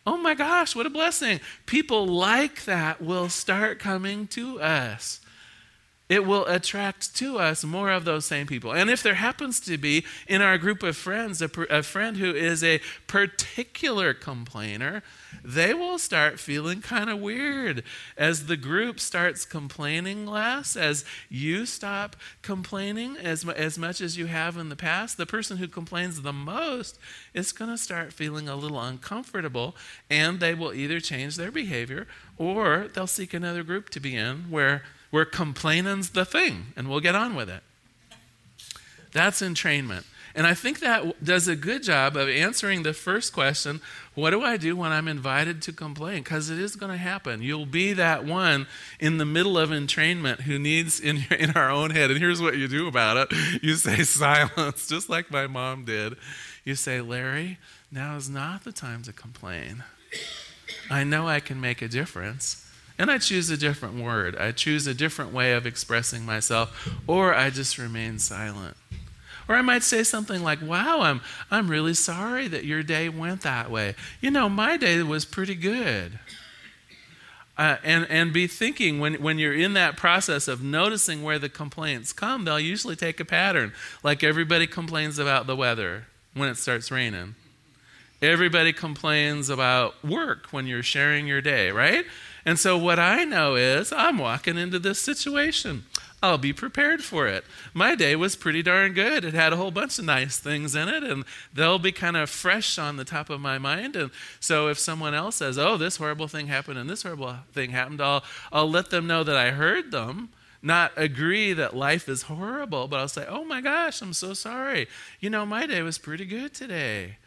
Oh 0.05 0.17
my 0.17 0.35
gosh, 0.35 0.75
what 0.75 0.85
a 0.85 0.89
blessing. 0.91 1.39
People 1.65 2.05
like 2.05 2.65
that 2.65 3.01
will 3.01 3.29
start 3.29 3.79
coming 3.79 4.27
to 4.27 4.61
us. 4.61 5.19
It 6.07 6.25
will 6.25 6.45
attract 6.45 7.15
to 7.15 7.39
us 7.39 7.63
more 7.63 7.89
of 7.89 8.05
those 8.05 8.25
same 8.25 8.45
people. 8.45 8.71
And 8.71 8.89
if 8.91 9.01
there 9.01 9.15
happens 9.15 9.59
to 9.61 9.77
be 9.77 10.05
in 10.27 10.41
our 10.41 10.57
group 10.57 10.83
of 10.83 10.95
friends 10.95 11.41
a, 11.41 11.49
a, 11.69 11.81
friend 11.81 12.17
who 12.17 12.31
is 12.31 12.63
a 12.63 12.79
particular 13.07 14.13
complainer, 14.13 15.01
they 15.43 15.73
will 15.73 15.97
start 15.97 16.39
feeling 16.39 16.81
kind 16.81 17.09
of 17.09 17.19
weird 17.19 17.83
as 18.17 18.45
the 18.45 18.57
group 18.57 18.99
starts 18.99 19.45
complaining 19.45 20.27
less, 20.27 20.75
as 20.75 21.05
you 21.27 21.65
stop 21.65 22.15
complaining 22.43 23.17
as, 23.17 23.47
as 23.49 23.79
much 23.79 23.99
as 23.99 24.15
you 24.15 24.27
have 24.27 24.57
in 24.57 24.69
the 24.69 24.75
past. 24.75 25.17
The 25.17 25.25
person 25.25 25.57
who 25.57 25.67
complains 25.67 26.21
the 26.21 26.33
most 26.33 26.99
is 27.33 27.51
going 27.51 27.71
to 27.71 27.77
start 27.79 28.13
feeling 28.13 28.47
a 28.47 28.55
little 28.55 28.79
uncomfortable, 28.79 29.75
and 30.07 30.39
they 30.39 30.53
will 30.53 30.73
either 30.73 30.99
change 30.99 31.35
their 31.35 31.51
behavior 31.51 32.05
or 32.37 32.89
they'll 32.93 33.07
seek 33.07 33.33
another 33.33 33.63
group 33.63 33.89
to 33.89 33.99
be 33.99 34.15
in 34.15 34.51
where 34.51 34.83
where 35.15 35.23
complaining's 35.23 36.09
the 36.09 36.25
thing 36.25 36.73
and 36.75 36.89
we'll 36.89 36.99
get 36.99 37.15
on 37.15 37.35
with 37.35 37.49
it. 37.49 37.63
That's 39.13 39.41
entrainment. 39.41 40.03
And 40.35 40.45
I 40.45 40.53
think 40.53 40.81
that 40.81 41.23
does 41.23 41.47
a 41.47 41.55
good 41.55 41.83
job 41.83 42.17
of 42.17 42.27
answering 42.27 42.83
the 42.83 42.91
first 42.91 43.31
question 43.31 43.79
what 44.13 44.31
do 44.31 44.43
I 44.43 44.57
do 44.57 44.75
when 44.75 44.91
I'm 44.91 45.07
invited 45.07 45.61
to 45.61 45.71
complain? 45.71 46.21
Because 46.21 46.49
it 46.49 46.59
is 46.59 46.75
going 46.75 46.91
to 46.91 46.97
happen. 46.97 47.41
You'll 47.41 47.65
be 47.65 47.93
that 47.93 48.25
one 48.25 48.67
in 48.99 49.17
the 49.17 49.23
middle 49.23 49.57
of 49.57 49.69
entrainment 49.69 50.41
who 50.41 50.59
needs 50.59 50.99
in, 50.99 51.23
in 51.31 51.51
our 51.51 51.69
own 51.69 51.91
head. 51.91 52.11
And 52.11 52.19
here's 52.19 52.41
what 52.41 52.57
you 52.57 52.67
do 52.67 52.85
about 52.85 53.15
it 53.31 53.63
you 53.63 53.75
say 53.75 54.03
silence, 54.03 54.85
just 54.85 55.07
like 55.07 55.31
my 55.31 55.47
mom 55.47 55.85
did. 55.85 56.17
You 56.65 56.75
say, 56.75 56.99
Larry, 56.99 57.57
now 57.89 58.17
is 58.17 58.29
not 58.29 58.65
the 58.65 58.73
time 58.73 59.01
to 59.03 59.13
complain. 59.13 59.85
I 60.89 61.05
know 61.05 61.25
I 61.25 61.39
can 61.39 61.61
make 61.61 61.81
a 61.81 61.87
difference. 61.87 62.64
And 62.97 63.11
I 63.11 63.17
choose 63.17 63.49
a 63.49 63.57
different 63.57 63.95
word. 63.95 64.37
I 64.37 64.51
choose 64.51 64.87
a 64.87 64.93
different 64.93 65.33
way 65.33 65.53
of 65.53 65.65
expressing 65.65 66.25
myself, 66.25 66.89
or 67.07 67.33
I 67.33 67.49
just 67.49 67.77
remain 67.77 68.19
silent. 68.19 68.77
Or 69.47 69.55
I 69.55 69.61
might 69.61 69.83
say 69.83 70.03
something 70.03 70.41
like, 70.41 70.61
Wow, 70.61 71.01
I'm, 71.01 71.21
I'm 71.51 71.69
really 71.69 71.93
sorry 71.93 72.47
that 72.47 72.65
your 72.65 72.83
day 72.83 73.09
went 73.09 73.41
that 73.41 73.69
way. 73.69 73.95
You 74.21 74.31
know, 74.31 74.49
my 74.49 74.77
day 74.77 75.03
was 75.03 75.25
pretty 75.25 75.55
good. 75.55 76.19
Uh, 77.57 77.77
and, 77.83 78.05
and 78.09 78.33
be 78.33 78.47
thinking 78.47 78.99
when, 78.99 79.15
when 79.15 79.39
you're 79.39 79.53
in 79.53 79.73
that 79.73 79.95
process 79.95 80.49
of 80.49 80.61
noticing 80.61 81.23
where 81.23 81.39
the 81.39 81.47
complaints 81.47 82.11
come, 82.11 82.43
they'll 82.43 82.59
usually 82.59 82.97
take 82.97 83.19
a 83.19 83.25
pattern. 83.25 83.71
Like 84.03 84.23
everybody 84.23 84.67
complains 84.67 85.19
about 85.19 85.47
the 85.47 85.55
weather 85.55 86.05
when 86.33 86.49
it 86.49 86.57
starts 86.57 86.91
raining. 86.91 87.35
Everybody 88.21 88.73
complains 88.73 89.49
about 89.49 90.03
work 90.03 90.47
when 90.51 90.67
you're 90.67 90.83
sharing 90.83 91.27
your 91.27 91.41
day, 91.41 91.71
right? 91.71 92.05
And 92.45 92.59
so, 92.59 92.77
what 92.77 92.99
I 92.99 93.23
know 93.23 93.55
is 93.55 93.91
I'm 93.91 94.19
walking 94.19 94.57
into 94.57 94.77
this 94.79 94.99
situation. 94.99 95.85
I'll 96.21 96.37
be 96.37 96.53
prepared 96.53 97.03
for 97.03 97.27
it. 97.27 97.43
My 97.73 97.93
day 97.93 98.15
was 98.15 98.35
pretty 98.35 98.63
darn 98.63 98.93
good. 98.93 99.25
It 99.25 99.33
had 99.33 99.53
a 99.53 99.57
whole 99.57 99.71
bunch 99.71 99.99
of 99.99 100.05
nice 100.05 100.39
things 100.39 100.75
in 100.75 100.87
it, 100.87 101.03
and 101.03 101.23
they'll 101.53 101.79
be 101.79 101.91
kind 101.91 102.15
of 102.17 102.29
fresh 102.29 102.79
on 102.79 102.97
the 102.97 103.03
top 103.03 103.29
of 103.29 103.41
my 103.41 103.57
mind. 103.57 103.95
And 103.95 104.11
so, 104.39 104.67
if 104.69 104.79
someone 104.79 105.13
else 105.13 105.37
says, 105.37 105.57
Oh, 105.57 105.77
this 105.77 105.97
horrible 105.97 106.27
thing 106.27 106.47
happened 106.47 106.77
and 106.77 106.89
this 106.89 107.03
horrible 107.03 107.35
thing 107.53 107.71
happened, 107.71 108.01
I'll, 108.01 108.23
I'll 108.51 108.69
let 108.69 108.89
them 108.91 109.07
know 109.07 109.23
that 109.23 109.35
I 109.35 109.51
heard 109.51 109.91
them 109.91 110.29
not 110.61 110.91
agree 110.95 111.53
that 111.53 111.75
life 111.75 112.09
is 112.09 112.23
horrible, 112.23 112.87
but 112.87 112.99
I'll 112.99 113.07
say, 113.07 113.25
"Oh 113.29 113.45
my 113.45 113.61
gosh, 113.61 114.01
I'm 114.01 114.13
so 114.13 114.33
sorry. 114.33 114.87
You 115.19 115.29
know, 115.29 115.45
my 115.45 115.67
day 115.67 115.83
was 115.83 115.99
pretty 115.99 116.25
good 116.25 116.55
today. 116.55 117.17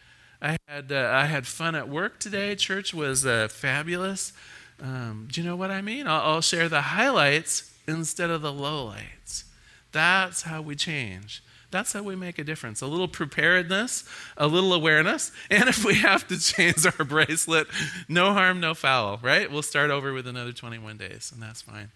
I 0.42 0.56
had 0.66 0.90
uh, 0.90 1.10
I 1.12 1.26
had 1.26 1.46
fun 1.46 1.76
at 1.76 1.88
work 1.88 2.18
today. 2.18 2.56
Church 2.56 2.92
was 2.92 3.24
uh, 3.24 3.46
fabulous. 3.48 4.32
Um, 4.80 5.28
do 5.30 5.40
you 5.40 5.46
know 5.46 5.56
what 5.56 5.70
I 5.70 5.82
mean? 5.82 6.06
I'll, 6.06 6.20
I'll 6.20 6.40
share 6.40 6.68
the 6.68 6.80
highlights 6.80 7.72
instead 7.86 8.30
of 8.30 8.42
the 8.42 8.52
lowlights. 8.52 9.44
That's 9.92 10.42
how 10.42 10.62
we 10.62 10.76
change. 10.76 11.42
That's 11.70 11.92
how 11.92 12.02
we 12.02 12.16
make 12.16 12.38
a 12.38 12.44
difference. 12.44 12.80
A 12.80 12.86
little 12.86 13.08
preparedness, 13.08 14.04
a 14.36 14.46
little 14.46 14.72
awareness, 14.72 15.32
and 15.50 15.68
if 15.68 15.84
we 15.84 15.96
have 15.96 16.26
to 16.28 16.38
change 16.38 16.86
our 16.86 17.04
bracelet, 17.04 17.66
no 18.08 18.32
harm, 18.32 18.60
no 18.60 18.74
foul, 18.74 19.18
right? 19.22 19.50
We'll 19.50 19.62
start 19.62 19.90
over 19.90 20.12
with 20.12 20.26
another 20.26 20.52
21 20.52 20.96
days, 20.96 21.30
and 21.32 21.42
that's 21.42 21.60
fine. 21.62 21.90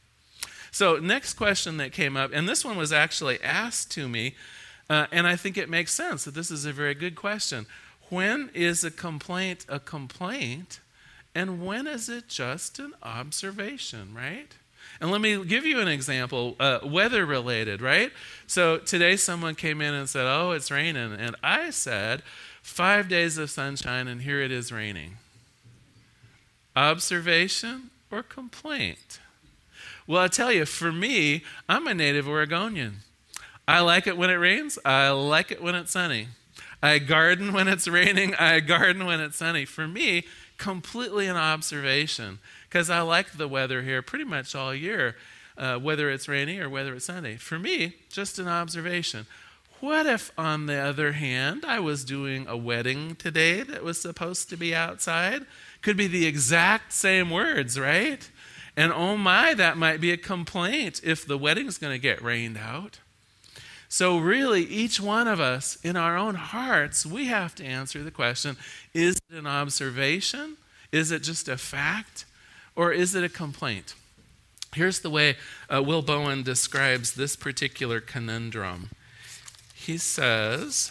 So, 0.71 0.97
next 0.97 1.35
question 1.35 1.79
that 1.79 1.93
came 1.93 2.17
up, 2.17 2.31
and 2.33 2.49
this 2.49 2.65
one 2.65 2.77
was 2.77 2.93
actually 2.93 3.43
asked 3.43 3.91
to 3.93 4.09
me, 4.09 4.35
uh, 4.91 5.07
and 5.11 5.27
I 5.27 5.37
think 5.37 5.57
it 5.57 5.71
makes 5.71 5.93
sense 5.93 6.25
that 6.25 6.35
this 6.35 6.51
is 6.51 6.65
a 6.65 6.73
very 6.73 6.95
good 6.95 7.15
question. 7.15 7.67
When 8.09 8.51
is 8.53 8.85
a 8.85 8.91
complaint 8.91 9.65
a 9.69 9.81
complaint 9.81 10.81
and 11.35 11.65
when 11.65 11.87
is 11.87 12.09
it 12.09 12.29
just 12.29 12.79
an 12.79 12.93
observation, 13.03 14.15
right? 14.15 14.55
And 15.01 15.11
let 15.11 15.21
me 15.21 15.45
give 15.45 15.65
you 15.65 15.81
an 15.81 15.89
example, 15.89 16.55
uh, 16.61 16.81
weather 16.85 17.25
related, 17.25 17.81
right? 17.81 18.12
So 18.47 18.79
today 18.79 19.17
someone 19.17 19.55
came 19.55 19.81
in 19.81 19.95
and 19.95 20.09
said, 20.09 20.27
Oh, 20.27 20.53
it's 20.53 20.71
raining. 20.71 21.12
And 21.12 21.35
I 21.43 21.71
said, 21.71 22.23
Five 22.62 23.09
days 23.09 23.39
of 23.39 23.51
sunshine, 23.51 24.07
and 24.07 24.23
here 24.23 24.41
it 24.41 24.53
is 24.53 24.71
raining. 24.71 25.17
Observation 26.77 27.91
or 28.11 28.23
complaint? 28.23 29.19
Well, 30.07 30.23
I 30.23 30.29
tell 30.29 30.53
you, 30.53 30.65
for 30.65 30.93
me, 30.93 31.42
I'm 31.68 31.87
a 31.87 31.95
native 31.95 32.29
Oregonian. 32.29 32.99
I 33.66 33.81
like 33.81 34.07
it 34.07 34.16
when 34.16 34.31
it 34.31 34.35
rains, 34.35 34.79
I 34.85 35.11
like 35.11 35.51
it 35.51 35.62
when 35.62 35.75
it's 35.75 35.92
sunny. 35.92 36.29
I 36.83 36.99
garden 36.99 37.53
when 37.53 37.68
it's 37.68 37.88
raining, 37.88 38.35
I 38.37 38.61
garden 38.61 39.07
when 39.07 39.21
it's 39.21 39.37
sunny. 39.37 39.64
For 39.64 39.88
me, 39.88 40.25
completely 40.62 41.27
an 41.27 41.37
observation 41.37 42.38
because 42.68 42.88
I 42.88 43.01
like 43.01 43.33
the 43.33 43.48
weather 43.48 43.83
here 43.83 44.01
pretty 44.01 44.25
much 44.25 44.55
all 44.55 44.72
year, 44.72 45.16
uh, 45.59 45.77
whether 45.79 46.09
it's 46.09 46.29
rainy 46.29 46.61
or 46.61 46.70
whether 46.70 46.94
it's 46.94 47.07
sunny. 47.07 47.37
For 47.37 47.59
me, 47.59 47.96
just 48.09 48.38
an 48.38 48.46
observation. 48.46 49.27
What 49.81 50.07
if, 50.07 50.31
on 50.38 50.66
the 50.66 50.77
other 50.77 51.12
hand, 51.12 51.64
I 51.66 51.81
was 51.81 52.05
doing 52.05 52.46
a 52.46 52.57
wedding 52.57 53.16
today 53.16 53.62
that 53.64 53.83
was 53.83 54.01
supposed 54.01 54.48
to 54.51 54.57
be 54.57 54.72
outside? 54.72 55.46
Could 55.83 55.96
be 55.96 56.07
the 56.07 56.27
exact 56.27 56.92
same 56.92 57.29
words, 57.29 57.77
right? 57.77 58.31
And 58.77 58.92
oh 58.92 59.16
my, 59.16 59.55
that 59.55 59.77
might 59.77 60.01
be 60.01 60.12
a 60.12 60.16
complaint 60.16 61.01
if 61.03 61.27
the 61.27 61.37
wedding's 61.37 61.77
going 61.77 61.92
to 61.92 61.98
get 61.98 62.22
rained 62.22 62.57
out. 62.57 63.01
So, 63.92 64.16
really, 64.16 64.62
each 64.62 65.02
one 65.02 65.28
of 65.28 65.38
us 65.38 65.76
in 65.85 65.96
our 65.96 66.16
own 66.16 66.35
hearts, 66.35 67.05
we 67.05 67.26
have 67.26 67.55
to 67.57 67.62
answer 67.62 68.02
the 68.02 68.11
question 68.11 68.57
is 68.94 69.16
it 69.28 69.37
an 69.37 69.46
observation? 69.46 70.57
Is 70.92 71.12
it 71.12 71.22
just 71.22 71.46
a 71.46 71.59
fact? 71.59 72.24
Or 72.74 72.90
is 72.90 73.14
it 73.14 73.22
a 73.22 73.28
complaint? 73.28 73.94
Here's 74.74 75.00
the 75.00 75.11
way 75.11 75.37
uh, 75.68 75.83
Will 75.83 76.00
Bowen 76.00 76.42
describes 76.42 77.12
this 77.12 77.37
particular 77.37 78.00
conundrum. 78.00 78.88
He 79.74 79.98
says, 79.98 80.90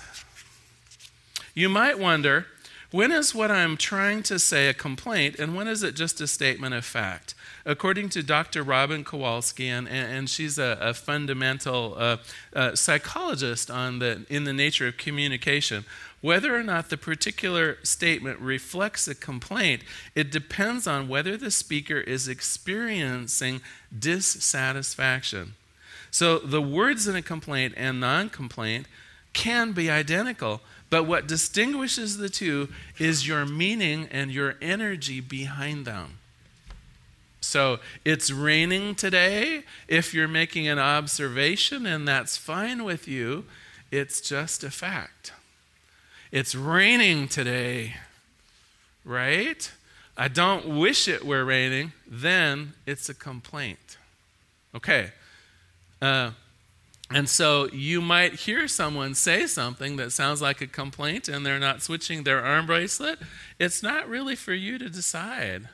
You 1.55 1.69
might 1.69 1.97
wonder 1.97 2.45
when 2.91 3.12
is 3.12 3.34
what 3.34 3.51
I'm 3.51 3.77
trying 3.77 4.23
to 4.23 4.38
say 4.38 4.67
a 4.67 4.73
complaint 4.73 5.38
and 5.39 5.56
when 5.56 5.67
is 5.67 5.84
it 5.84 5.95
just 5.95 6.21
a 6.21 6.27
statement 6.27 6.73
of 6.75 6.86
fact? 6.86 7.34
according 7.65 8.10
to 8.10 8.23
Dr. 8.23 8.63
Robin 8.63 9.04
Kowalski, 9.04 9.67
and, 9.67 9.88
and 9.88 10.30
she's 10.30 10.58
a, 10.58 10.77
a 10.82 10.93
fundamental 10.93 11.95
uh, 11.97 12.17
uh, 12.56 12.75
psychologist 12.75 13.69
on 13.69 13.99
the, 13.99 14.25
in 14.30 14.43
the 14.43 14.54
nature 14.54 14.88
of 14.88 14.97
communication, 14.97 15.86
whether 16.21 16.56
or 16.56 16.63
not 16.63 16.89
the 16.89 16.97
particular 16.97 17.77
statement 17.84 18.39
reflects 18.39 19.08
a 19.08 19.15
complaint, 19.15 19.84
it 20.15 20.32
depends 20.32 20.86
on 20.88 21.08
whether 21.08 21.36
the 21.36 21.51
speaker 21.51 21.99
is 21.99 22.27
experiencing 22.27 23.62
dissatisfaction. 23.97 25.56
So 26.12 26.39
the 26.39 26.62
words 26.62 27.08
in 27.08 27.15
a 27.15 27.21
complaint 27.21 27.73
and 27.77 27.99
non 27.99 28.30
complaint 28.30 28.86
can 29.34 29.71
be 29.71 29.89
identical, 29.89 30.62
but 30.91 31.06
what 31.06 31.25
distinguishes 31.25 32.17
the 32.17 32.30
two 32.30 32.67
is 32.99 33.25
your 33.25 33.45
meaning 33.45 34.08
and 34.12 34.30
your 34.30 34.56
energy 34.62 35.21
behind 35.21 35.86
them. 35.86 36.19
So 37.39 37.80
it's 38.06 38.30
raining 38.30 38.95
today. 38.95 39.63
If 39.88 40.13
you're 40.13 40.27
making 40.27 40.67
an 40.67 40.77
observation 40.77 41.86
and 41.86 42.06
that's 42.06 42.36
fine 42.36 42.84
with 42.84 43.08
you, 43.08 43.45
it's 43.89 44.19
just 44.19 44.65
a 44.65 44.69
fact. 44.69 45.32
It's 46.30 46.54
raining 46.54 47.30
today, 47.30 47.95
right? 49.06 49.71
I 50.17 50.27
don't 50.27 50.77
wish 50.77 51.08
it 51.08 51.25
were 51.25 51.45
raining, 51.45 51.93
then 52.06 52.73
it's 52.86 53.08
a 53.08 53.13
complaint. 53.13 53.97
Okay. 54.75 55.12
Uh, 56.01 56.32
and 57.13 57.30
so 57.30 57.67
you 57.71 58.02
might 58.02 58.34
hear 58.34 58.67
someone 58.67 59.13
say 59.13 59.47
something 59.47 59.95
that 59.97 60.12
sounds 60.12 60.41
like 60.41 60.62
a 60.62 60.67
complaint 60.67 61.28
and 61.28 61.45
they're 61.45 61.60
not 61.60 61.82
switching 61.82 62.24
their 62.24 62.43
arm 62.43 62.65
bracelet. 62.65 63.19
It's 63.60 63.84
not 63.84 64.08
really 64.08 64.36
for 64.36 64.54
you 64.54 64.78
to 64.78 64.89
decide. 64.89 65.69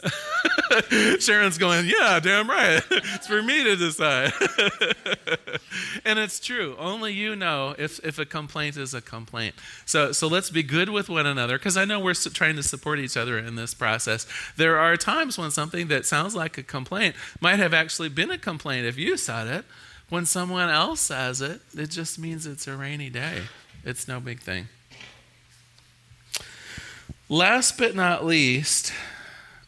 Sharon's 1.18 1.58
going, 1.58 1.86
Yeah, 1.86 2.20
damn 2.20 2.48
right. 2.48 2.82
it's 2.90 3.26
for 3.26 3.42
me 3.42 3.64
to 3.64 3.76
decide. 3.76 4.32
and 6.04 6.18
it's 6.18 6.40
true. 6.40 6.76
Only 6.78 7.12
you 7.12 7.34
know 7.34 7.74
if, 7.78 7.98
if 8.04 8.18
a 8.18 8.24
complaint 8.24 8.76
is 8.76 8.94
a 8.94 9.00
complaint. 9.00 9.54
So, 9.84 10.12
so 10.12 10.28
let's 10.28 10.50
be 10.50 10.62
good 10.62 10.88
with 10.88 11.08
one 11.08 11.26
another 11.26 11.58
because 11.58 11.76
I 11.76 11.84
know 11.84 11.98
we're 12.00 12.14
trying 12.14 12.56
to 12.56 12.62
support 12.62 12.98
each 12.98 13.16
other 13.16 13.38
in 13.38 13.56
this 13.56 13.74
process. 13.74 14.26
There 14.56 14.78
are 14.78 14.96
times 14.96 15.38
when 15.38 15.50
something 15.50 15.88
that 15.88 16.06
sounds 16.06 16.34
like 16.34 16.58
a 16.58 16.62
complaint 16.62 17.16
might 17.40 17.58
have 17.58 17.74
actually 17.74 18.08
been 18.08 18.30
a 18.30 18.38
complaint 18.38 18.86
if 18.86 18.96
you 18.96 19.16
said 19.16 19.46
it. 19.48 19.64
When 20.08 20.24
someone 20.24 20.70
else 20.70 21.00
says 21.00 21.42
it, 21.42 21.60
it 21.76 21.90
just 21.90 22.18
means 22.18 22.46
it's 22.46 22.66
a 22.66 22.76
rainy 22.76 23.10
day. 23.10 23.42
It's 23.84 24.08
no 24.08 24.20
big 24.20 24.40
thing. 24.40 24.68
Last 27.28 27.76
but 27.76 27.94
not 27.94 28.24
least, 28.24 28.92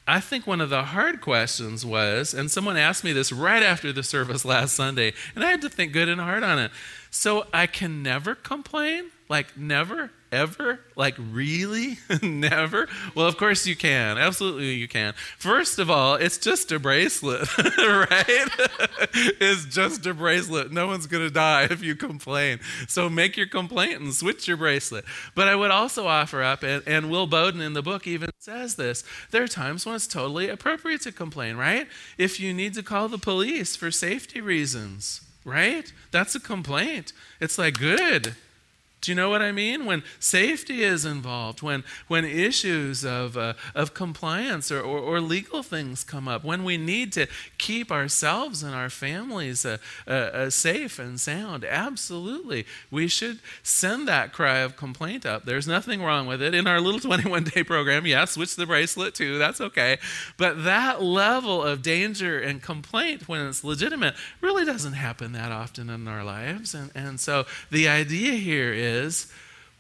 I 0.09 0.19
think 0.19 0.47
one 0.47 0.63
of 0.63 0.71
the 0.71 0.83
hard 0.83 1.21
questions 1.21 1.85
was, 1.85 2.33
and 2.33 2.51
someone 2.51 2.79
asked 2.79 3.05
me 3.05 3.13
this 3.13 3.31
right 3.31 3.63
after 3.63 3.93
the 3.93 4.03
service 4.03 4.45
last 4.47 4.75
Sunday, 4.75 5.13
and 5.35 5.45
I 5.45 5.51
had 5.51 5.61
to 5.63 5.69
think 5.69 5.93
good 5.93 6.09
and 6.09 6.21
hard 6.21 6.43
on 6.43 6.59
it. 6.59 6.71
So 7.11 7.47
I 7.53 7.67
can 7.67 8.03
never 8.03 8.35
complain? 8.35 9.11
Like, 9.29 9.57
never? 9.57 10.11
ever? 10.33 10.81
Like, 10.97 11.15
really? 11.19 11.99
Never? 12.23 12.89
Well, 13.15 13.27
of 13.27 13.37
course 13.37 13.67
you 13.67 13.77
can. 13.77 14.19
Absolutely 14.19 14.73
you 14.75 14.89
can. 14.89 15.15
First 15.39 15.79
of 15.79 15.91
all, 15.91 16.15
it's 16.15 16.39
just 16.39 16.71
a 16.73 16.79
bracelet, 16.79 17.41
right? 17.59 18.49
it's 19.41 19.65
just 19.67 20.07
a 20.07 20.15
bracelet. 20.15 20.73
No 20.73 20.87
one's 20.87 21.07
going 21.07 21.27
to 21.27 21.33
die 21.33 21.65
if 21.65 21.83
you 21.83 21.95
complain. 21.95 22.61
So 22.89 23.09
make 23.09 23.37
your 23.37 23.47
complaint 23.47 24.01
and 24.01 24.15
switch 24.15 24.47
your 24.47 24.57
bracelet. 24.57 25.05
But 25.35 25.49
I 25.49 25.57
would 25.57 25.71
also 25.71 26.07
offer 26.07 26.43
up, 26.43 26.63
and, 26.63 26.83
and 26.87 27.11
Will 27.11 27.27
Bowen 27.27 27.61
in 27.61 27.73
the 27.73 27.83
book 27.83 28.07
even 28.07 28.31
says 28.39 28.77
this 28.77 29.05
there 29.31 29.43
are 29.43 29.49
times 29.49 29.85
when 29.85 29.95
it's 29.95 30.07
totally 30.07 30.49
appropriate 30.49 31.03
to 31.03 31.13
complain, 31.13 31.57
right? 31.57 31.87
If 32.19 32.41
you 32.41 32.55
need 32.55 32.75
to 32.75 32.83
call 32.83 33.09
the 33.09 33.19
police 33.19 33.77
for 33.77 33.91
safety 33.91 34.41
reasons, 34.41 35.21
right? 35.45 35.93
That's 36.11 36.35
a 36.35 36.41
complaint. 36.41 37.13
It's 37.41 37.59
like, 37.59 37.79
good. 37.79 38.35
Do 39.01 39.11
you 39.11 39.17
know 39.17 39.31
what 39.31 39.41
I 39.41 39.51
mean? 39.51 39.87
When 39.87 40.03
safety 40.19 40.83
is 40.83 41.07
involved, 41.07 41.63
when, 41.63 41.85
when 42.07 42.27
issues 42.27 43.03
of, 43.03 43.37
uh, 43.37 43.55
of 43.75 43.95
compliance 43.95 44.71
or, 44.71 44.81
or, 44.81 44.99
or, 44.99 45.21
legal 45.21 45.63
things 45.63 46.05
come 46.05 46.29
up, 46.29 46.45
when 46.45 46.65
we 46.65 46.77
need 46.77 47.13
to 47.15 47.27
keep 47.57 47.91
ourselves 47.91 48.63
and 48.63 48.75
our 48.75 48.91
families 48.91 49.65
uh, 49.65 49.79
uh, 50.07 50.11
uh, 50.11 50.51
safe 50.51 50.99
and 50.99 51.19
sound, 51.19 51.65
absolutely. 51.65 52.67
We 52.91 53.09
should 53.09 53.39
send 53.63 54.07
that 54.09 54.35
cry 54.35 54.59
of 54.59 54.77
complaint 54.77 55.25
up. 55.25 55.45
There's 55.47 55.67
nothing 55.67 56.03
wrong 56.03 56.27
with 56.27 56.43
it. 56.43 56.55
In 56.55 56.67
our 56.67 56.81
little 56.81 57.01
21 57.11 57.45
day 57.45 57.65
program, 57.65 58.07
yeah, 58.07 58.27
switch 58.27 58.57
the 58.57 58.67
bracelet 58.67 59.15
too, 59.15 59.39
that's 59.39 59.63
okay. 59.63 59.99
But 60.37 60.65
that 60.65 61.03
level 61.03 61.63
of 61.63 61.81
danger 61.81 62.39
and 62.39 62.61
complaint 62.61 63.29
when 63.29 63.47
it's 63.47 63.65
legitimate 63.65 64.15
really 64.43 64.67
doesn't 64.67 64.95
happen 64.95 65.33
that 65.33 65.53
often 65.53 65.89
in 65.89 66.07
our 66.07 66.25
lives. 66.25 66.75
And, 66.75 66.91
and 66.95 67.19
so 67.19 67.47
the 67.71 67.89
idea 67.89 68.33
here 68.33 68.73
is 68.75 68.90
is 68.91 69.33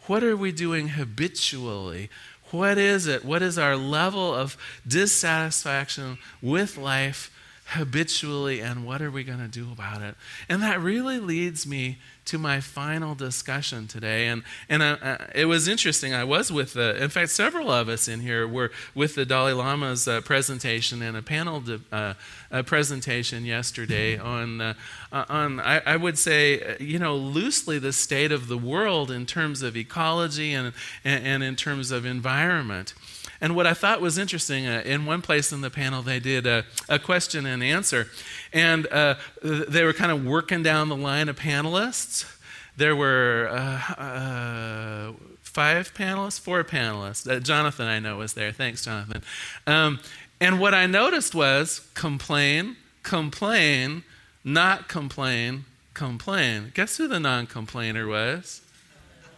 what 0.06 0.24
are 0.24 0.36
we 0.36 0.52
doing 0.52 0.88
habitually? 0.88 2.10
What 2.50 2.78
is 2.78 3.06
it? 3.06 3.24
What 3.24 3.42
is 3.42 3.58
our 3.58 3.76
level 3.76 4.34
of 4.34 4.56
dissatisfaction 4.86 6.18
with 6.42 6.76
life 6.76 7.30
habitually, 7.70 8.60
and 8.60 8.84
what 8.84 9.00
are 9.00 9.10
we 9.10 9.22
going 9.22 9.38
to 9.38 9.48
do 9.48 9.70
about 9.70 10.02
it? 10.02 10.16
And 10.48 10.62
that 10.62 10.80
really 10.80 11.18
leads 11.18 11.66
me 11.66 11.98
to 12.26 12.38
my 12.38 12.60
final 12.60 13.14
discussion 13.14 13.86
today. 13.86 14.26
And, 14.28 14.42
and 14.68 14.82
uh, 14.82 14.96
uh, 15.02 15.16
it 15.34 15.46
was 15.46 15.66
interesting. 15.66 16.14
I 16.14 16.24
was 16.24 16.52
with, 16.52 16.74
the, 16.74 17.02
in 17.02 17.10
fact, 17.10 17.30
several 17.30 17.70
of 17.70 17.88
us 17.88 18.08
in 18.08 18.20
here 18.20 18.46
were 18.46 18.70
with 18.94 19.14
the 19.14 19.24
Dalai 19.24 19.52
Lama's 19.52 20.06
uh, 20.06 20.20
presentation 20.20 21.02
and 21.02 21.16
a 21.16 21.22
panel 21.22 21.60
de, 21.60 21.80
uh, 21.90 22.14
a 22.50 22.62
presentation 22.62 23.44
yesterday 23.44 24.18
on, 24.18 24.60
uh, 24.60 24.74
on 25.12 25.60
I, 25.60 25.80
I, 25.86 25.96
would 25.96 26.18
say, 26.18 26.76
you 26.78 26.98
know, 26.98 27.16
loosely 27.16 27.78
the 27.78 27.92
state 27.92 28.32
of 28.32 28.48
the 28.48 28.58
world 28.58 29.10
in 29.10 29.26
terms 29.26 29.62
of 29.62 29.76
ecology 29.76 30.52
and, 30.52 30.72
and, 31.04 31.26
and 31.26 31.42
in 31.42 31.56
terms 31.56 31.90
of 31.90 32.04
environment. 32.04 32.94
And 33.40 33.56
what 33.56 33.66
I 33.66 33.74
thought 33.74 34.00
was 34.00 34.18
interesting, 34.18 34.66
uh, 34.66 34.82
in 34.84 35.06
one 35.06 35.22
place 35.22 35.52
in 35.52 35.60
the 35.62 35.70
panel, 35.70 36.02
they 36.02 36.20
did 36.20 36.46
a, 36.46 36.64
a 36.88 36.98
question 36.98 37.46
and 37.46 37.62
answer. 37.62 38.08
And 38.52 38.86
uh, 38.88 39.14
they 39.42 39.84
were 39.84 39.94
kind 39.94 40.12
of 40.12 40.24
working 40.24 40.62
down 40.62 40.88
the 40.88 40.96
line 40.96 41.28
of 41.28 41.36
panelists. 41.36 42.36
There 42.76 42.94
were 42.94 43.48
uh, 43.50 43.94
uh 44.00 45.12
five 45.50 45.92
panelists, 45.94 46.38
four 46.38 46.62
panelists. 46.62 47.28
Uh, 47.28 47.40
Jonathan, 47.40 47.86
I 47.86 47.98
know, 47.98 48.18
was 48.18 48.34
there. 48.34 48.52
Thanks, 48.52 48.84
Jonathan. 48.84 49.22
Um, 49.66 49.98
and 50.40 50.60
what 50.60 50.74
I 50.74 50.86
noticed 50.86 51.34
was 51.34 51.88
complain, 51.94 52.76
complain, 53.02 54.04
not 54.44 54.88
complain, 54.88 55.64
complain. 55.92 56.70
Guess 56.74 56.96
who 56.98 57.08
the 57.08 57.20
non 57.20 57.46
complainer 57.46 58.06
was? 58.06 58.62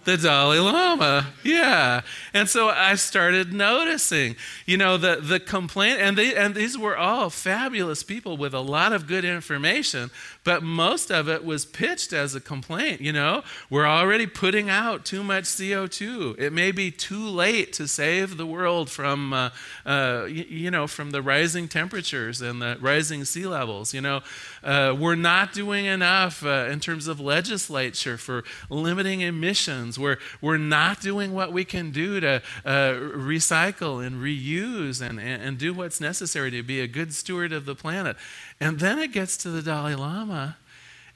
The 0.05 0.17
Dalai 0.17 0.59
Lama. 0.59 1.33
Yeah. 1.45 2.03
And 2.35 2.49
so 2.49 2.69
I 2.69 2.95
started 2.95 3.53
noticing, 3.53 4.37
you 4.67 4.77
know, 4.77 4.97
the, 4.97 5.17
the 5.17 5.39
complaint, 5.39 6.01
and, 6.01 6.17
they, 6.17 6.35
and 6.35 6.55
these 6.55 6.77
were 6.77 6.97
all 6.97 7.31
fabulous 7.31 8.03
people 8.03 8.37
with 8.37 8.55
a 8.55 8.61
lot 8.61 8.93
of 8.93 9.07
good 9.07 9.25
information, 9.25 10.11
but 10.45 10.63
most 10.63 11.11
of 11.11 11.29
it 11.29 11.45
was 11.45 11.65
pitched 11.65 12.13
as 12.13 12.35
a 12.35 12.41
complaint. 12.41 13.01
You 13.01 13.13
know, 13.13 13.43
we're 13.71 13.87
already 13.87 14.27
putting 14.27 14.69
out 14.69 15.05
too 15.05 15.23
much 15.23 15.45
CO2. 15.45 16.39
It 16.39 16.53
may 16.53 16.73
be 16.73 16.91
too 16.91 17.29
late 17.29 17.73
to 17.75 17.87
save 17.87 18.37
the 18.37 18.47
world 18.47 18.91
from, 18.91 19.33
uh, 19.33 19.51
uh, 19.87 20.25
you, 20.29 20.45
you, 20.49 20.71
know, 20.71 20.87
from 20.87 21.11
the 21.11 21.23
rising 21.23 21.69
temperatures 21.69 22.41
and 22.41 22.61
the 22.61 22.77
rising 22.81 23.25
sea 23.25 23.47
levels. 23.47 23.95
You 23.95 24.01
know, 24.01 24.21
uh, 24.65 24.97
we're 24.99 25.15
not 25.15 25.53
doing 25.53 25.85
enough 25.85 26.45
uh, 26.45 26.69
in 26.71 26.81
terms 26.81 27.07
of 27.07 27.21
legislature 27.21 28.17
for 28.17 28.43
limiting 28.69 29.21
emissions. 29.21 29.92
We're, 29.99 30.19
we're 30.41 30.59
not 30.59 31.01
doing 31.01 31.33
what 31.33 31.53
we 31.53 31.65
can 31.65 31.91
do 31.91 32.21
to 32.21 32.43
uh, 32.65 32.71
recycle 32.71 34.05
and 34.05 34.23
reuse 34.23 35.01
and, 35.01 35.19
and, 35.21 35.43
and 35.43 35.59
do 35.59 35.73
what's 35.75 36.01
necessary 36.01 36.51
to 36.53 36.63
be 36.63 36.81
a 36.81 36.87
good 36.87 37.15
steward 37.15 37.53
of 37.53 37.65
the 37.65 37.75
planet. 37.75 38.17
And 38.61 38.81
then 38.81 38.99
it 38.99 39.13
gets 39.13 39.37
to 39.39 39.51
the 39.51 39.63
Dalai 39.63 39.95
Lama, 39.95 40.57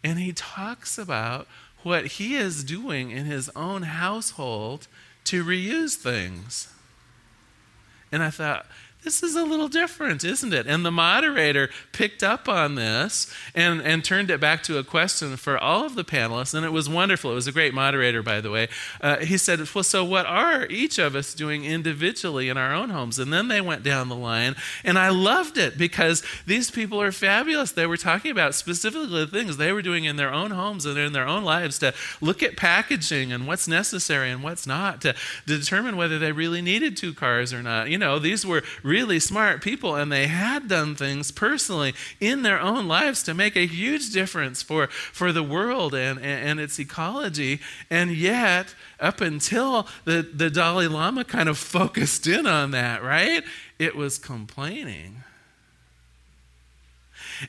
and 0.03 0.19
he 0.19 0.33
talks 0.33 0.99
about 0.99 1.47
what 1.83 2.07
he 2.07 2.35
is 2.35 2.65
doing 2.65 3.11
in 3.11 3.27
his 3.27 3.51
own 3.55 3.83
household 3.83 4.89
to 5.25 5.45
reuse 5.45 5.95
things. 5.95 6.73
And 8.11 8.23
I 8.23 8.31
thought, 8.31 8.67
this 9.03 9.23
is 9.23 9.37
a 9.37 9.45
little 9.45 9.69
different, 9.69 10.25
isn't 10.25 10.53
it? 10.53 10.67
And 10.67 10.85
the 10.85 10.91
moderator 10.91 11.71
picked 11.93 12.25
up 12.25 12.49
on 12.49 12.75
this 12.75 13.33
and, 13.55 13.81
and 13.81 14.05
turned 14.05 14.31
it 14.31 14.41
back 14.41 14.65
to 14.65 14.79
a 14.79 14.85
question 14.85 15.37
for 15.37 15.57
all 15.57 15.85
of 15.85 15.95
the 15.95 16.05
panelists, 16.05 16.55
and 16.55 16.67
it 16.67 16.73
was 16.73 16.89
wonderful. 16.89 17.31
It 17.31 17.37
was 17.37 17.47
a 17.47 17.53
great 17.53 17.73
moderator, 17.73 18.23
by 18.23 18.41
the 18.41 18.51
way. 18.51 18.69
Uh, 19.01 19.19
he 19.19 19.39
said, 19.39 19.61
Well, 19.73 19.85
so 19.85 20.05
what 20.05 20.27
are 20.27 20.67
each 20.67 20.99
of 20.99 21.15
us 21.15 21.35
doing 21.35 21.65
individually 21.65 22.49
in 22.49 22.57
our 22.57 22.75
own 22.75 22.91
homes? 22.91 23.21
And 23.21 23.33
then 23.33 23.47
they 23.47 23.61
went 23.61 23.85
down 23.85 24.09
the 24.09 24.17
line, 24.17 24.57
and 24.83 24.99
I 24.99 25.11
loved 25.11 25.57
it 25.57 25.79
because 25.79 26.25
these 26.45 26.71
people 26.73 27.01
are 27.01 27.13
fabulous. 27.13 27.73
They 27.73 27.87
were 27.87 27.97
talking 27.97 28.33
about 28.33 28.57
specifically 28.57 29.25
the 29.25 29.27
things 29.29 29.57
they 29.57 29.73
were 29.73 29.83
doing 29.83 30.05
in 30.05 30.17
their 30.17 30.33
own 30.33 30.51
homes 30.51 30.85
and 30.85 30.99
in 30.99 31.13
their 31.13 31.29
own 31.29 31.45
lives 31.45 31.79
to 31.79 31.95
look 32.21 32.43
at 32.43 32.57
packaging 32.57 33.33
and 33.33 33.47
what's 33.47 33.69
necessary 33.69 34.31
and 34.31 34.43
what's 34.43 34.67
not, 34.67 35.01
to, 35.03 35.15
determine 35.47 35.97
whether 35.97 36.19
they 36.19 36.33
really 36.33 36.61
needed 36.61 36.97
two 36.97 37.15
cars 37.15 37.53
or 37.53 37.63
not. 37.63 37.89
You 37.89 37.99
know, 37.99 38.19
these 38.19 38.45
were 38.45 38.63
really 38.83 38.96
smart 39.21 39.63
people, 39.63 39.95
and 39.95 40.11
they 40.11 40.27
had 40.27 40.69
done 40.69 40.95
things 40.95 41.31
personally 41.31 41.95
in 42.21 42.43
their 42.43 42.61
own 42.61 42.89
lives 42.89 43.23
to 43.25 43.35
make 43.35 43.57
a 43.57 43.67
huge 43.67 44.11
difference 44.11 44.63
for, 44.63 44.87
for 44.87 45.33
the 45.33 45.43
world 45.43 45.95
and, 45.95 46.19
and, 46.19 46.49
and 46.49 46.61
its 46.61 46.79
ecology. 46.79 47.61
And 47.91 48.13
yet, 48.13 48.75
up 48.99 49.21
until 49.21 49.87
the, 50.05 50.23
the 50.23 50.51
Dalai 50.51 50.87
Lama 50.89 51.25
kind 51.25 51.49
of 51.49 51.59
focused 51.59 52.27
in 52.27 52.47
on 52.47 52.71
that, 52.71 53.03
right? 53.03 53.45
It 53.79 53.95
was 53.95 54.19
complaining. 54.19 55.25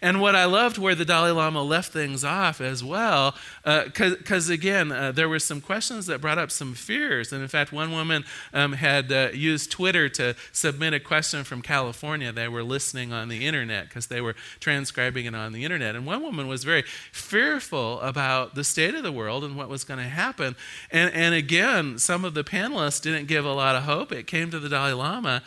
And 0.02 0.22
what 0.22 0.36
I 0.36 0.46
loved 0.46 0.78
where 0.78 0.96
the 0.96 1.06
Dalai 1.06 1.32
Lama 1.32 1.64
left 1.64 1.92
things 1.92 2.24
off 2.24 2.62
as 2.62 2.84
well, 2.84 3.36
because 3.64 4.50
uh, 4.50 4.54
again, 4.54 4.92
uh, 4.92 5.12
there 5.12 5.30
were 5.30 5.40
some 5.40 5.62
questions 5.62 6.06
that 6.08 6.22
brought 6.22 6.38
up 6.38 6.52
some 6.52 6.74
fears. 6.74 7.32
And 7.32 7.42
in 7.42 7.48
fact, 7.48 7.72
one 7.72 7.92
woman 7.92 8.26
um, 8.54 8.74
had 8.74 9.12
uh, 9.12 9.30
used 9.34 9.72
Twitter 9.72 10.10
to 10.10 10.36
submit 10.52 10.94
a 10.94 11.00
question 11.00 11.44
from 11.44 11.62
California. 11.62 12.32
They 12.32 12.48
were 12.48 12.64
listening 12.64 13.14
on 13.14 13.30
the 13.30 13.46
internet 13.46 13.90
because 13.90 14.08
they 14.08 14.22
were 14.22 14.36
transcribing 14.60 15.26
it 15.26 15.36
on 15.36 15.54
the 15.54 15.64
internet. 15.64 15.96
And 15.96 16.06
one 16.06 16.22
woman 16.22 16.48
was 16.48 16.64
very 16.64 16.84
fearful 17.12 18.00
about 18.02 18.56
the 18.56 18.64
state 18.64 18.96
of 18.96 19.04
the 19.04 19.12
world 19.12 19.44
and 19.44 19.56
what 19.56 19.70
was 19.70 19.84
going 19.84 20.00
to 20.00 20.10
happen. 20.10 20.56
And, 20.92 21.14
and 21.14 21.34
again, 21.34 21.98
some 22.00 22.26
of 22.26 22.34
the 22.34 22.44
panelists 22.44 23.02
didn't 23.02 23.28
give 23.28 23.46
a 23.46 23.54
lot 23.54 23.76
of 23.76 23.84
hope. 23.84 24.12
It 24.12 24.28
came 24.28 24.52
to 24.52 24.60
the 24.60 24.70
Dalai 24.70 24.94
Lama. 24.94 25.44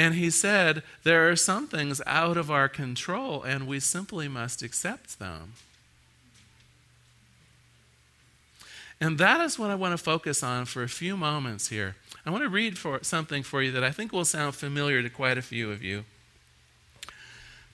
And 0.00 0.14
he 0.14 0.30
said, 0.30 0.82
There 1.02 1.28
are 1.28 1.36
some 1.36 1.66
things 1.66 2.00
out 2.06 2.38
of 2.38 2.50
our 2.50 2.70
control, 2.70 3.42
and 3.42 3.66
we 3.66 3.80
simply 3.80 4.28
must 4.28 4.62
accept 4.62 5.18
them. 5.18 5.52
And 8.98 9.18
that 9.18 9.42
is 9.42 9.58
what 9.58 9.70
I 9.70 9.74
want 9.74 9.92
to 9.92 10.02
focus 10.02 10.42
on 10.42 10.64
for 10.64 10.82
a 10.82 10.88
few 10.88 11.18
moments 11.18 11.68
here. 11.68 11.96
I 12.24 12.30
want 12.30 12.44
to 12.44 12.48
read 12.48 12.78
for 12.78 13.00
something 13.02 13.42
for 13.42 13.62
you 13.62 13.72
that 13.72 13.84
I 13.84 13.90
think 13.90 14.10
will 14.10 14.24
sound 14.24 14.54
familiar 14.54 15.02
to 15.02 15.10
quite 15.10 15.36
a 15.36 15.42
few 15.42 15.70
of 15.70 15.82
you. 15.82 16.04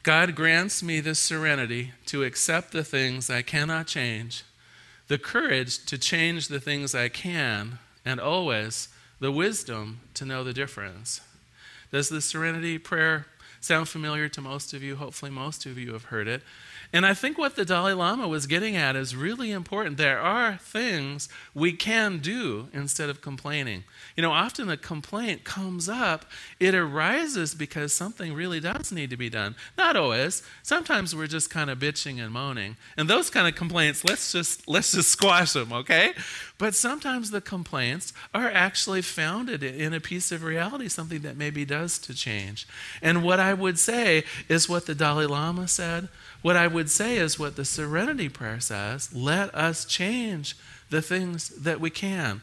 God 0.03 0.35
grants 0.35 0.83
me 0.83 0.99
the 0.99 1.15
serenity 1.15 1.93
to 2.07 2.25
accept 2.25 2.73
the 2.73 2.83
things 2.83 3.31
I 3.31 3.43
cannot 3.43 3.87
change, 3.87 4.43
the 5.07 5.19
courage 5.19 5.85
to 5.87 5.97
change 5.97 6.49
the 6.49 6.59
things 6.59 6.93
I 6.93 7.09
can, 7.09 7.79
and 8.05 8.19
always 8.19 8.89
the 9.21 9.31
wisdom 9.31 10.01
to 10.15 10.25
know 10.25 10.43
the 10.43 10.53
difference. 10.53 11.21
Does 11.91 12.09
the 12.09 12.21
serenity 12.21 12.79
prayer 12.79 13.27
sound 13.61 13.89
familiar 13.89 14.29
to 14.29 14.41
most 14.41 14.73
of 14.75 14.83
you? 14.83 14.97
Hopefully, 14.97 15.31
most 15.31 15.67
of 15.67 15.79
you 15.79 15.93
have 15.93 16.05
heard 16.05 16.29
it. 16.29 16.43
And 16.93 17.05
I 17.05 17.15
think 17.15 17.37
what 17.37 17.57
the 17.57 17.65
Dalai 17.65 17.93
Lama 17.93 18.29
was 18.29 18.47
getting 18.47 18.77
at 18.77 18.97
is 18.97 19.17
really 19.17 19.51
important. 19.51 19.97
There 19.97 20.21
are 20.21 20.57
things 20.57 21.29
we 21.55 21.73
can 21.73 22.19
do 22.19 22.69
instead 22.73 23.11
of 23.11 23.21
complaining. 23.21 23.85
You 24.17 24.23
know, 24.23 24.31
often 24.31 24.71
a 24.71 24.77
complaint 24.77 25.45
comes 25.45 25.89
up, 25.89 26.27
it 26.61 26.75
arises 26.75 27.55
because 27.55 27.93
something 27.93 28.35
really 28.35 28.61
does 28.61 28.93
need 28.93 29.11
to 29.11 29.17
be 29.17 29.29
done. 29.29 29.57
Not 29.77 29.97
always. 29.97 30.43
Sometimes 30.63 31.15
we're 31.15 31.27
just 31.27 31.51
kind 31.51 31.71
of 31.71 31.79
bitching 31.79 32.23
and 32.23 32.33
moaning. 32.33 32.77
And 32.97 33.11
those 33.11 33.31
kind 33.31 33.49
of 33.49 33.55
complaints, 33.55 34.05
let's 34.05 34.33
just 34.33 34.69
let's 34.69 34.93
just 34.93 35.11
squash 35.11 35.53
them, 35.53 35.73
okay? 35.73 36.15
But 36.59 36.75
sometimes 36.75 37.31
the 37.31 37.41
complaints 37.41 38.13
are 38.33 38.51
actually 38.51 39.03
founded 39.03 39.63
in 39.63 39.93
a 39.93 40.01
piece 40.01 40.33
of 40.33 40.43
reality, 40.43 40.89
something 40.89 41.21
that 41.21 41.37
maybe 41.37 41.65
does 41.65 41.99
to 41.99 42.15
change. 42.15 42.67
And 43.03 43.23
what 43.23 43.41
I 43.47 43.55
would 43.55 43.79
say 43.79 44.25
is 44.49 44.69
what 44.69 44.87
the 44.87 44.95
Dalai 44.95 45.27
Lama 45.27 45.69
said 45.69 46.09
what 46.43 46.57
I 46.57 46.67
would 46.67 46.91
say 46.91 47.17
is 47.17 47.39
what 47.39 47.57
the 47.57 47.65
serenity 47.65 48.29
prayer 48.29 48.61
says 48.61 49.13
let 49.15 49.55
us 49.55 49.85
change 49.85 50.57
the 50.91 51.03
things 51.03 51.49
that 51.49 51.81
we 51.81 51.91
can. 51.91 52.43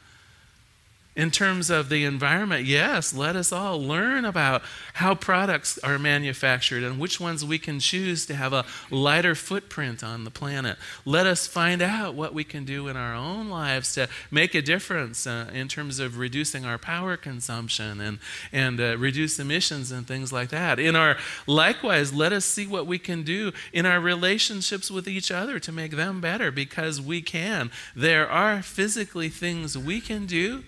In 1.16 1.30
terms 1.30 1.70
of 1.70 1.90
the 1.90 2.06
environment, 2.06 2.66
yes, 2.66 3.14
let 3.14 3.36
us 3.36 3.52
all 3.52 3.80
learn 3.80 4.26
about 4.26 4.64
how 4.94 5.14
products 5.14 5.78
are 5.80 6.00
manufactured 6.00 6.82
and 6.82 6.98
which 6.98 7.20
ones 7.20 7.46
we 7.46 7.60
can 7.60 7.80
choose 7.80 8.26
to 8.26 8.34
have 8.34 8.52
a 8.52 8.66
lighter 8.90 9.36
footprint 9.36 10.04
on 10.04 10.24
the 10.24 10.32
planet. 10.32 10.76
Let 11.06 11.28
us 11.28 11.46
find 11.46 11.84
out 11.84 12.16
what 12.16 12.34
we 12.34 12.44
can 12.44 12.66
do 12.66 12.88
in 12.88 12.98
our 12.98 13.14
own 13.14 13.48
lives 13.48 13.94
to 13.94 14.10
make 14.32 14.56
a 14.56 14.62
difference 14.64 15.28
uh, 15.28 15.52
in 15.54 15.68
terms 15.68 16.00
of 16.00 16.18
reducing 16.18 16.66
our 16.66 16.80
power 16.80 17.16
consumption 17.16 18.02
and, 18.02 18.18
and 18.52 18.82
uh, 18.82 18.98
reduce 18.98 19.38
emissions 19.38 19.92
and 19.92 20.08
things 20.08 20.34
like 20.34 20.50
that. 20.50 20.80
In 20.80 20.96
our 20.96 21.18
likewise, 21.46 22.12
let 22.12 22.34
us 22.34 22.44
see 22.44 22.66
what 22.66 22.88
we 22.88 22.98
can 22.98 23.22
do 23.22 23.52
in 23.72 23.86
our 23.86 24.00
relationships 24.00 24.90
with 24.90 25.08
each 25.08 25.30
other 25.30 25.60
to 25.60 25.72
make 25.72 25.92
them 25.92 26.22
better 26.22 26.50
because 26.50 27.00
we 27.00 27.22
can. 27.22 27.70
There 27.96 28.28
are 28.28 28.64
physically 28.64 29.30
things 29.30 29.78
we 29.78 30.02
can 30.02 30.26
do 30.26 30.64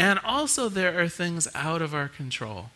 and 0.00 0.18
also, 0.24 0.70
there 0.70 0.98
are 0.98 1.08
things 1.08 1.46
out 1.54 1.82
of 1.82 1.94
our 1.94 2.08
control. 2.08 2.70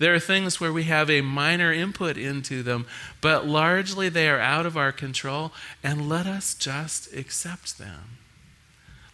There 0.00 0.12
are 0.12 0.18
things 0.18 0.60
where 0.60 0.72
we 0.72 0.82
have 0.84 1.08
a 1.08 1.20
minor 1.20 1.72
input 1.72 2.16
into 2.16 2.64
them, 2.64 2.86
but 3.20 3.46
largely 3.46 4.08
they 4.08 4.28
are 4.28 4.40
out 4.40 4.66
of 4.66 4.76
our 4.76 4.90
control, 4.90 5.52
and 5.84 6.08
let 6.08 6.26
us 6.26 6.56
just 6.56 7.14
accept 7.14 7.78
them. 7.78 8.18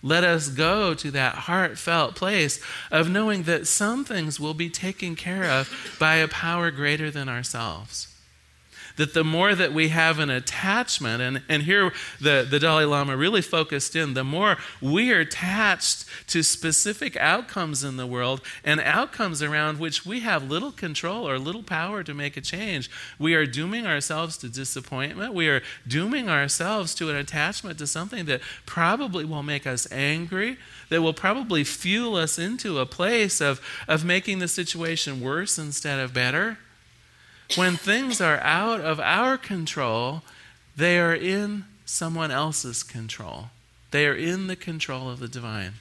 Let 0.02 0.24
us 0.24 0.48
go 0.48 0.94
to 0.94 1.10
that 1.10 1.34
heartfelt 1.34 2.16
place 2.16 2.60
of 2.90 3.10
knowing 3.10 3.42
that 3.42 3.66
some 3.66 4.06
things 4.06 4.40
will 4.40 4.54
be 4.54 4.70
taken 4.70 5.14
care 5.14 5.44
of 5.44 5.70
by 6.00 6.16
a 6.16 6.28
power 6.28 6.70
greater 6.70 7.10
than 7.10 7.28
ourselves 7.28 8.13
that 8.96 9.14
the 9.14 9.24
more 9.24 9.54
that 9.54 9.72
we 9.72 9.88
have 9.88 10.18
an 10.18 10.30
attachment, 10.30 11.20
and, 11.20 11.42
and 11.48 11.62
here 11.64 11.92
the, 12.20 12.46
the 12.48 12.58
Dalai 12.58 12.84
Lama 12.84 13.16
really 13.16 13.42
focused 13.42 13.96
in, 13.96 14.14
the 14.14 14.24
more 14.24 14.56
we 14.80 15.12
are 15.12 15.20
attached 15.20 16.04
to 16.28 16.42
specific 16.42 17.16
outcomes 17.16 17.82
in 17.82 17.96
the 17.96 18.06
world 18.06 18.40
and 18.64 18.80
outcomes 18.80 19.42
around 19.42 19.78
which 19.78 20.06
we 20.06 20.20
have 20.20 20.48
little 20.48 20.72
control 20.72 21.28
or 21.28 21.38
little 21.38 21.62
power 21.62 22.02
to 22.04 22.14
make 22.14 22.36
a 22.36 22.40
change, 22.40 22.90
we 23.18 23.34
are 23.34 23.46
dooming 23.46 23.86
ourselves 23.86 24.36
to 24.38 24.48
disappointment. 24.48 25.34
We 25.34 25.48
are 25.48 25.62
dooming 25.86 26.28
ourselves 26.28 26.94
to 26.96 27.10
an 27.10 27.16
attachment 27.16 27.78
to 27.78 27.86
something 27.86 28.26
that 28.26 28.40
probably 28.66 29.24
will 29.24 29.42
make 29.42 29.66
us 29.66 29.90
angry, 29.90 30.56
that 30.88 31.02
will 31.02 31.14
probably 31.14 31.64
fuel 31.64 32.16
us 32.16 32.38
into 32.38 32.78
a 32.78 32.86
place 32.86 33.40
of, 33.40 33.60
of 33.88 34.04
making 34.04 34.38
the 34.38 34.48
situation 34.48 35.20
worse 35.20 35.58
instead 35.58 35.98
of 35.98 36.14
better. 36.14 36.58
When 37.56 37.76
things 37.76 38.20
are 38.20 38.38
out 38.38 38.80
of 38.80 38.98
our 38.98 39.36
control, 39.36 40.22
they 40.76 40.98
are 40.98 41.14
in 41.14 41.64
someone 41.84 42.30
else's 42.30 42.82
control. 42.82 43.50
They 43.90 44.06
are 44.06 44.14
in 44.14 44.48
the 44.48 44.56
control 44.56 45.08
of 45.08 45.20
the 45.20 45.28
divine. 45.28 45.74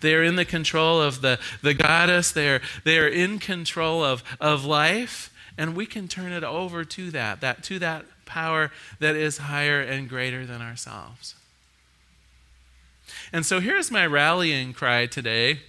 They 0.00 0.14
are 0.14 0.22
in 0.22 0.36
the 0.36 0.44
control 0.44 1.00
of 1.00 1.20
the, 1.20 1.38
the 1.62 1.74
goddess. 1.74 2.30
They 2.30 2.48
are, 2.50 2.60
they 2.84 2.98
are 2.98 3.08
in 3.08 3.38
control 3.38 4.04
of, 4.04 4.22
of 4.40 4.64
life, 4.64 5.32
and 5.58 5.74
we 5.74 5.86
can 5.86 6.06
turn 6.06 6.32
it 6.32 6.44
over 6.44 6.84
to 6.84 7.10
that, 7.10 7.40
that, 7.40 7.62
to 7.64 7.78
that 7.78 8.04
power 8.24 8.70
that 9.00 9.16
is 9.16 9.38
higher 9.38 9.80
and 9.80 10.08
greater 10.08 10.44
than 10.44 10.60
ourselves. 10.60 11.34
And 13.32 13.46
so 13.46 13.60
here's 13.60 13.90
my 13.90 14.06
rallying 14.06 14.72
cry 14.72 15.06
today 15.06 15.60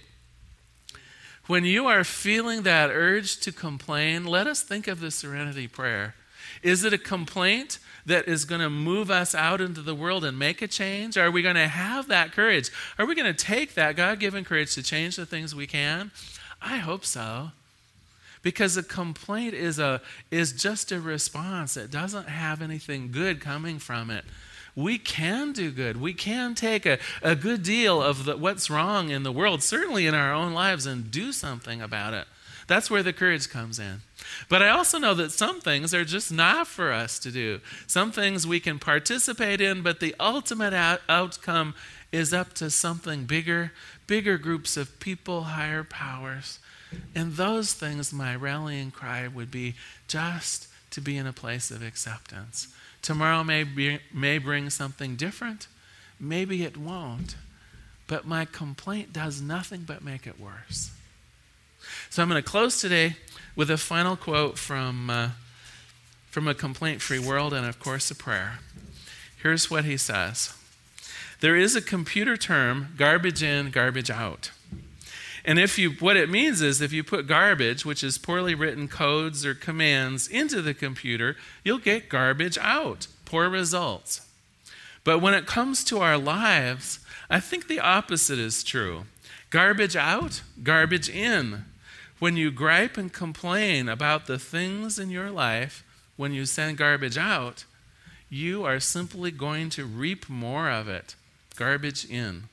when 1.48 1.64
you 1.64 1.86
are 1.86 2.04
feeling 2.04 2.62
that 2.62 2.90
urge 2.90 3.38
to 3.38 3.50
complain, 3.50 4.24
let 4.24 4.46
us 4.46 4.62
think 4.62 4.86
of 4.86 5.00
the 5.00 5.10
serenity 5.10 5.66
prayer. 5.66 6.14
Is 6.62 6.84
it 6.84 6.92
a 6.92 6.98
complaint 6.98 7.78
that 8.04 8.28
is 8.28 8.44
going 8.44 8.60
to 8.60 8.70
move 8.70 9.10
us 9.10 9.34
out 9.34 9.60
into 9.60 9.80
the 9.80 9.94
world 9.94 10.24
and 10.24 10.38
make 10.38 10.60
a 10.62 10.68
change? 10.68 11.16
Are 11.16 11.30
we 11.30 11.42
going 11.42 11.56
to 11.56 11.68
have 11.68 12.08
that 12.08 12.32
courage? 12.32 12.70
Are 12.98 13.06
we 13.06 13.14
going 13.14 13.32
to 13.32 13.44
take 13.44 13.74
that 13.74 13.96
God 13.96 14.20
given 14.20 14.44
courage 14.44 14.74
to 14.74 14.82
change 14.82 15.16
the 15.16 15.26
things 15.26 15.54
we 15.54 15.66
can? 15.66 16.10
I 16.60 16.76
hope 16.76 17.04
so. 17.04 17.52
Because 18.42 18.76
a 18.76 18.82
complaint 18.82 19.54
is, 19.54 19.78
a, 19.78 20.00
is 20.30 20.52
just 20.52 20.92
a 20.92 21.00
response, 21.00 21.76
it 21.76 21.90
doesn't 21.90 22.28
have 22.28 22.62
anything 22.62 23.10
good 23.10 23.40
coming 23.40 23.78
from 23.78 24.10
it 24.10 24.24
we 24.76 24.98
can 24.98 25.52
do 25.52 25.70
good. 25.70 26.00
We 26.00 26.14
can 26.14 26.54
take 26.54 26.86
a, 26.86 26.98
a 27.22 27.34
good 27.34 27.62
deal 27.62 28.02
of 28.02 28.24
the, 28.24 28.36
what's 28.36 28.70
wrong 28.70 29.10
in 29.10 29.22
the 29.22 29.32
world, 29.32 29.62
certainly 29.62 30.06
in 30.06 30.14
our 30.14 30.32
own 30.32 30.52
lives, 30.52 30.86
and 30.86 31.10
do 31.10 31.32
something 31.32 31.82
about 31.82 32.14
it. 32.14 32.26
That's 32.68 32.90
where 32.90 33.02
the 33.02 33.14
courage 33.14 33.48
comes 33.48 33.78
in. 33.78 34.02
But 34.48 34.62
I 34.62 34.68
also 34.68 34.98
know 34.98 35.14
that 35.14 35.32
some 35.32 35.60
things 35.60 35.94
are 35.94 36.04
just 36.04 36.30
not 36.30 36.66
for 36.66 36.92
us 36.92 37.18
to 37.20 37.30
do. 37.30 37.60
Some 37.86 38.12
things 38.12 38.46
we 38.46 38.60
can 38.60 38.78
participate 38.78 39.60
in, 39.60 39.82
but 39.82 40.00
the 40.00 40.14
ultimate 40.20 40.74
out- 40.74 41.00
outcome 41.08 41.74
is 42.12 42.32
up 42.34 42.52
to 42.54 42.70
something 42.70 43.24
bigger, 43.24 43.72
bigger 44.06 44.36
groups 44.36 44.76
of 44.76 45.00
people, 45.00 45.44
higher 45.44 45.82
powers. 45.82 46.58
And 47.14 47.34
those 47.34 47.72
things, 47.72 48.12
my 48.12 48.36
rallying 48.36 48.90
cry 48.90 49.28
would 49.28 49.50
be 49.50 49.74
just 50.06 50.68
to 50.90 51.00
be 51.00 51.16
in 51.16 51.26
a 51.26 51.32
place 51.32 51.70
of 51.70 51.82
acceptance. 51.82 52.68
Tomorrow 53.02 53.44
may, 53.44 53.64
be, 53.64 53.98
may 54.12 54.38
bring 54.38 54.70
something 54.70 55.16
different. 55.16 55.68
Maybe 56.18 56.62
it 56.62 56.76
won't. 56.76 57.36
But 58.06 58.26
my 58.26 58.44
complaint 58.46 59.12
does 59.12 59.40
nothing 59.40 59.82
but 59.86 60.02
make 60.02 60.26
it 60.26 60.40
worse. 60.40 60.90
So 62.10 62.22
I'm 62.22 62.28
going 62.28 62.42
to 62.42 62.48
close 62.48 62.80
today 62.80 63.16
with 63.54 63.70
a 63.70 63.76
final 63.76 64.16
quote 64.16 64.58
from, 64.58 65.10
uh, 65.10 65.30
from 66.30 66.48
A 66.48 66.54
Complaint 66.54 67.02
Free 67.02 67.18
World 67.18 67.52
and, 67.52 67.66
of 67.66 67.78
course, 67.78 68.10
a 68.10 68.14
prayer. 68.14 68.60
Here's 69.42 69.70
what 69.70 69.84
he 69.84 69.96
says 69.96 70.54
There 71.40 71.56
is 71.56 71.76
a 71.76 71.82
computer 71.82 72.36
term 72.36 72.94
garbage 72.96 73.42
in, 73.42 73.70
garbage 73.70 74.10
out. 74.10 74.50
And 75.48 75.58
if 75.58 75.78
you, 75.78 75.92
what 75.92 76.18
it 76.18 76.28
means 76.28 76.60
is 76.60 76.82
if 76.82 76.92
you 76.92 77.02
put 77.02 77.26
garbage, 77.26 77.82
which 77.82 78.04
is 78.04 78.18
poorly 78.18 78.54
written 78.54 78.86
codes 78.86 79.46
or 79.46 79.54
commands, 79.54 80.28
into 80.28 80.60
the 80.60 80.74
computer, 80.74 81.36
you'll 81.64 81.78
get 81.78 82.10
garbage 82.10 82.58
out, 82.58 83.06
poor 83.24 83.48
results. 83.48 84.20
But 85.04 85.20
when 85.20 85.32
it 85.32 85.46
comes 85.46 85.84
to 85.84 86.00
our 86.00 86.18
lives, 86.18 86.98
I 87.30 87.40
think 87.40 87.66
the 87.66 87.80
opposite 87.80 88.38
is 88.38 88.62
true. 88.62 89.04
Garbage 89.48 89.96
out, 89.96 90.42
garbage 90.62 91.08
in. 91.08 91.64
When 92.18 92.36
you 92.36 92.50
gripe 92.50 92.98
and 92.98 93.10
complain 93.10 93.88
about 93.88 94.26
the 94.26 94.38
things 94.38 94.98
in 94.98 95.08
your 95.08 95.30
life, 95.30 95.82
when 96.18 96.34
you 96.34 96.44
send 96.44 96.76
garbage 96.76 97.16
out, 97.16 97.64
you 98.28 98.66
are 98.66 98.80
simply 98.80 99.30
going 99.30 99.70
to 99.70 99.86
reap 99.86 100.28
more 100.28 100.68
of 100.68 100.88
it. 100.88 101.14
Garbage 101.56 102.04
in. 102.04 102.50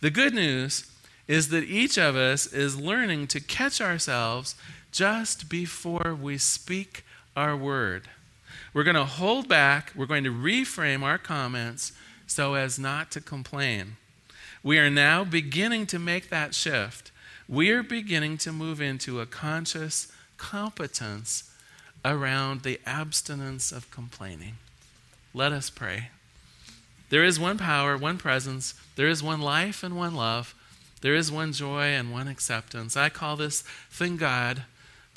The 0.00 0.10
good 0.10 0.34
news 0.34 0.88
is 1.28 1.50
that 1.50 1.64
each 1.64 1.98
of 1.98 2.16
us 2.16 2.46
is 2.46 2.80
learning 2.80 3.26
to 3.28 3.40
catch 3.40 3.80
ourselves 3.80 4.56
just 4.90 5.48
before 5.48 6.16
we 6.20 6.38
speak 6.38 7.04
our 7.36 7.56
word. 7.56 8.08
We're 8.72 8.84
going 8.84 8.96
to 8.96 9.04
hold 9.04 9.46
back, 9.48 9.92
we're 9.94 10.06
going 10.06 10.24
to 10.24 10.32
reframe 10.32 11.02
our 11.02 11.18
comments 11.18 11.92
so 12.26 12.54
as 12.54 12.78
not 12.78 13.10
to 13.12 13.20
complain. 13.20 13.96
We 14.62 14.78
are 14.78 14.90
now 14.90 15.24
beginning 15.24 15.86
to 15.86 15.98
make 15.98 16.30
that 16.30 16.54
shift. 16.54 17.12
We 17.48 17.70
are 17.70 17.82
beginning 17.82 18.38
to 18.38 18.52
move 18.52 18.80
into 18.80 19.20
a 19.20 19.26
conscious 19.26 20.10
competence 20.36 21.50
around 22.04 22.62
the 22.62 22.80
abstinence 22.86 23.72
of 23.72 23.90
complaining. 23.90 24.54
Let 25.34 25.52
us 25.52 25.70
pray. 25.70 26.08
There 27.10 27.24
is 27.24 27.40
one 27.40 27.58
power, 27.58 27.96
one 27.96 28.18
presence, 28.18 28.74
there 28.96 29.08
is 29.08 29.22
one 29.22 29.40
life 29.40 29.82
and 29.82 29.96
one 29.96 30.14
love. 30.14 30.54
There 31.00 31.14
is 31.14 31.30
one 31.30 31.52
joy 31.52 31.84
and 31.84 32.12
one 32.12 32.28
acceptance. 32.28 32.96
I 32.96 33.08
call 33.08 33.36
this 33.36 33.62
thing 33.90 34.16
God 34.16 34.64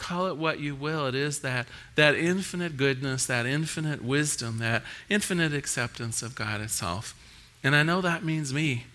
Call 0.01 0.25
it 0.25 0.35
what 0.35 0.59
you 0.59 0.73
will. 0.73 1.05
It 1.05 1.13
is 1.13 1.41
that, 1.41 1.67
that 1.93 2.15
infinite 2.15 2.75
goodness, 2.75 3.27
that 3.27 3.45
infinite 3.45 4.03
wisdom, 4.03 4.57
that 4.57 4.81
infinite 5.09 5.53
acceptance 5.53 6.23
of 6.23 6.33
God 6.33 6.59
itself. 6.59 7.13
And 7.63 7.75
I 7.75 7.83
know 7.83 8.01
that 8.01 8.25
means 8.25 8.51
me. 8.51 8.85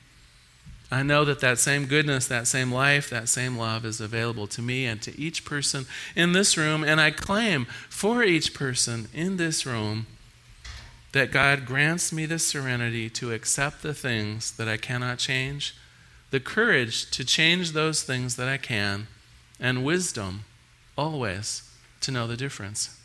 I 0.90 1.04
know 1.04 1.24
that 1.24 1.38
that 1.38 1.60
same 1.60 1.86
goodness, 1.86 2.26
that 2.26 2.48
same 2.48 2.72
life, 2.72 3.08
that 3.10 3.28
same 3.28 3.56
love 3.56 3.84
is 3.84 4.00
available 4.00 4.48
to 4.48 4.60
me 4.60 4.84
and 4.84 5.00
to 5.02 5.16
each 5.16 5.44
person 5.44 5.86
in 6.16 6.32
this 6.32 6.56
room. 6.56 6.82
And 6.82 7.00
I 7.00 7.12
claim 7.12 7.66
for 7.88 8.24
each 8.24 8.52
person 8.52 9.06
in 9.14 9.36
this 9.36 9.64
room 9.64 10.08
that 11.12 11.30
God 11.30 11.66
grants 11.66 12.12
me 12.12 12.26
the 12.26 12.40
serenity 12.40 13.08
to 13.10 13.32
accept 13.32 13.82
the 13.82 13.94
things 13.94 14.50
that 14.56 14.66
I 14.66 14.76
cannot 14.76 15.18
change, 15.18 15.76
the 16.30 16.40
courage 16.40 17.10
to 17.12 17.24
change 17.24 17.72
those 17.72 18.02
things 18.02 18.36
that 18.36 18.48
I 18.48 18.56
can, 18.56 19.06
and 19.60 19.84
wisdom 19.84 20.44
always 20.96 21.62
to 22.00 22.10
know 22.10 22.26
the 22.26 22.36
difference. 22.36 22.98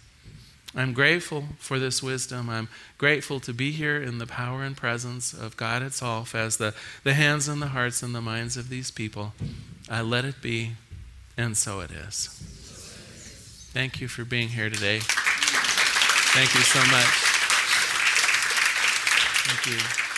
I'm 0.74 0.94
grateful 0.94 1.46
for 1.60 1.80
this 1.80 2.02
wisdom. 2.02 2.50
I'm 2.50 2.70
grateful 2.98 3.42
to 3.42 3.54
be 3.54 3.72
here 3.72 4.02
in 4.02 4.20
the 4.20 4.28
power 4.28 4.64
and 4.64 4.76
presence 4.76 5.34
of 5.34 5.58
God 5.58 5.82
itself 5.82 6.34
as 6.34 6.58
the, 6.58 6.74
the 7.04 7.14
hands 7.14 7.50
and 7.50 7.62
the 7.62 7.68
hearts 7.68 8.02
and 8.02 8.16
the 8.16 8.22
minds 8.22 8.56
of 8.56 8.70
these 8.70 8.90
people. 8.90 9.34
I 9.90 10.02
let 10.02 10.24
it 10.24 10.42
be, 10.42 10.74
and 11.38 11.58
so 11.58 11.82
it 11.82 11.92
is. 11.92 12.28
Thank 13.74 14.00
you 14.00 14.08
for 14.08 14.24
being 14.24 14.50
here 14.50 14.70
today. 14.70 15.00
Thank 16.34 16.54
you 16.54 16.62
so 16.62 16.80
much. 16.80 17.32
Thank 19.44 19.68
you. 19.68 20.11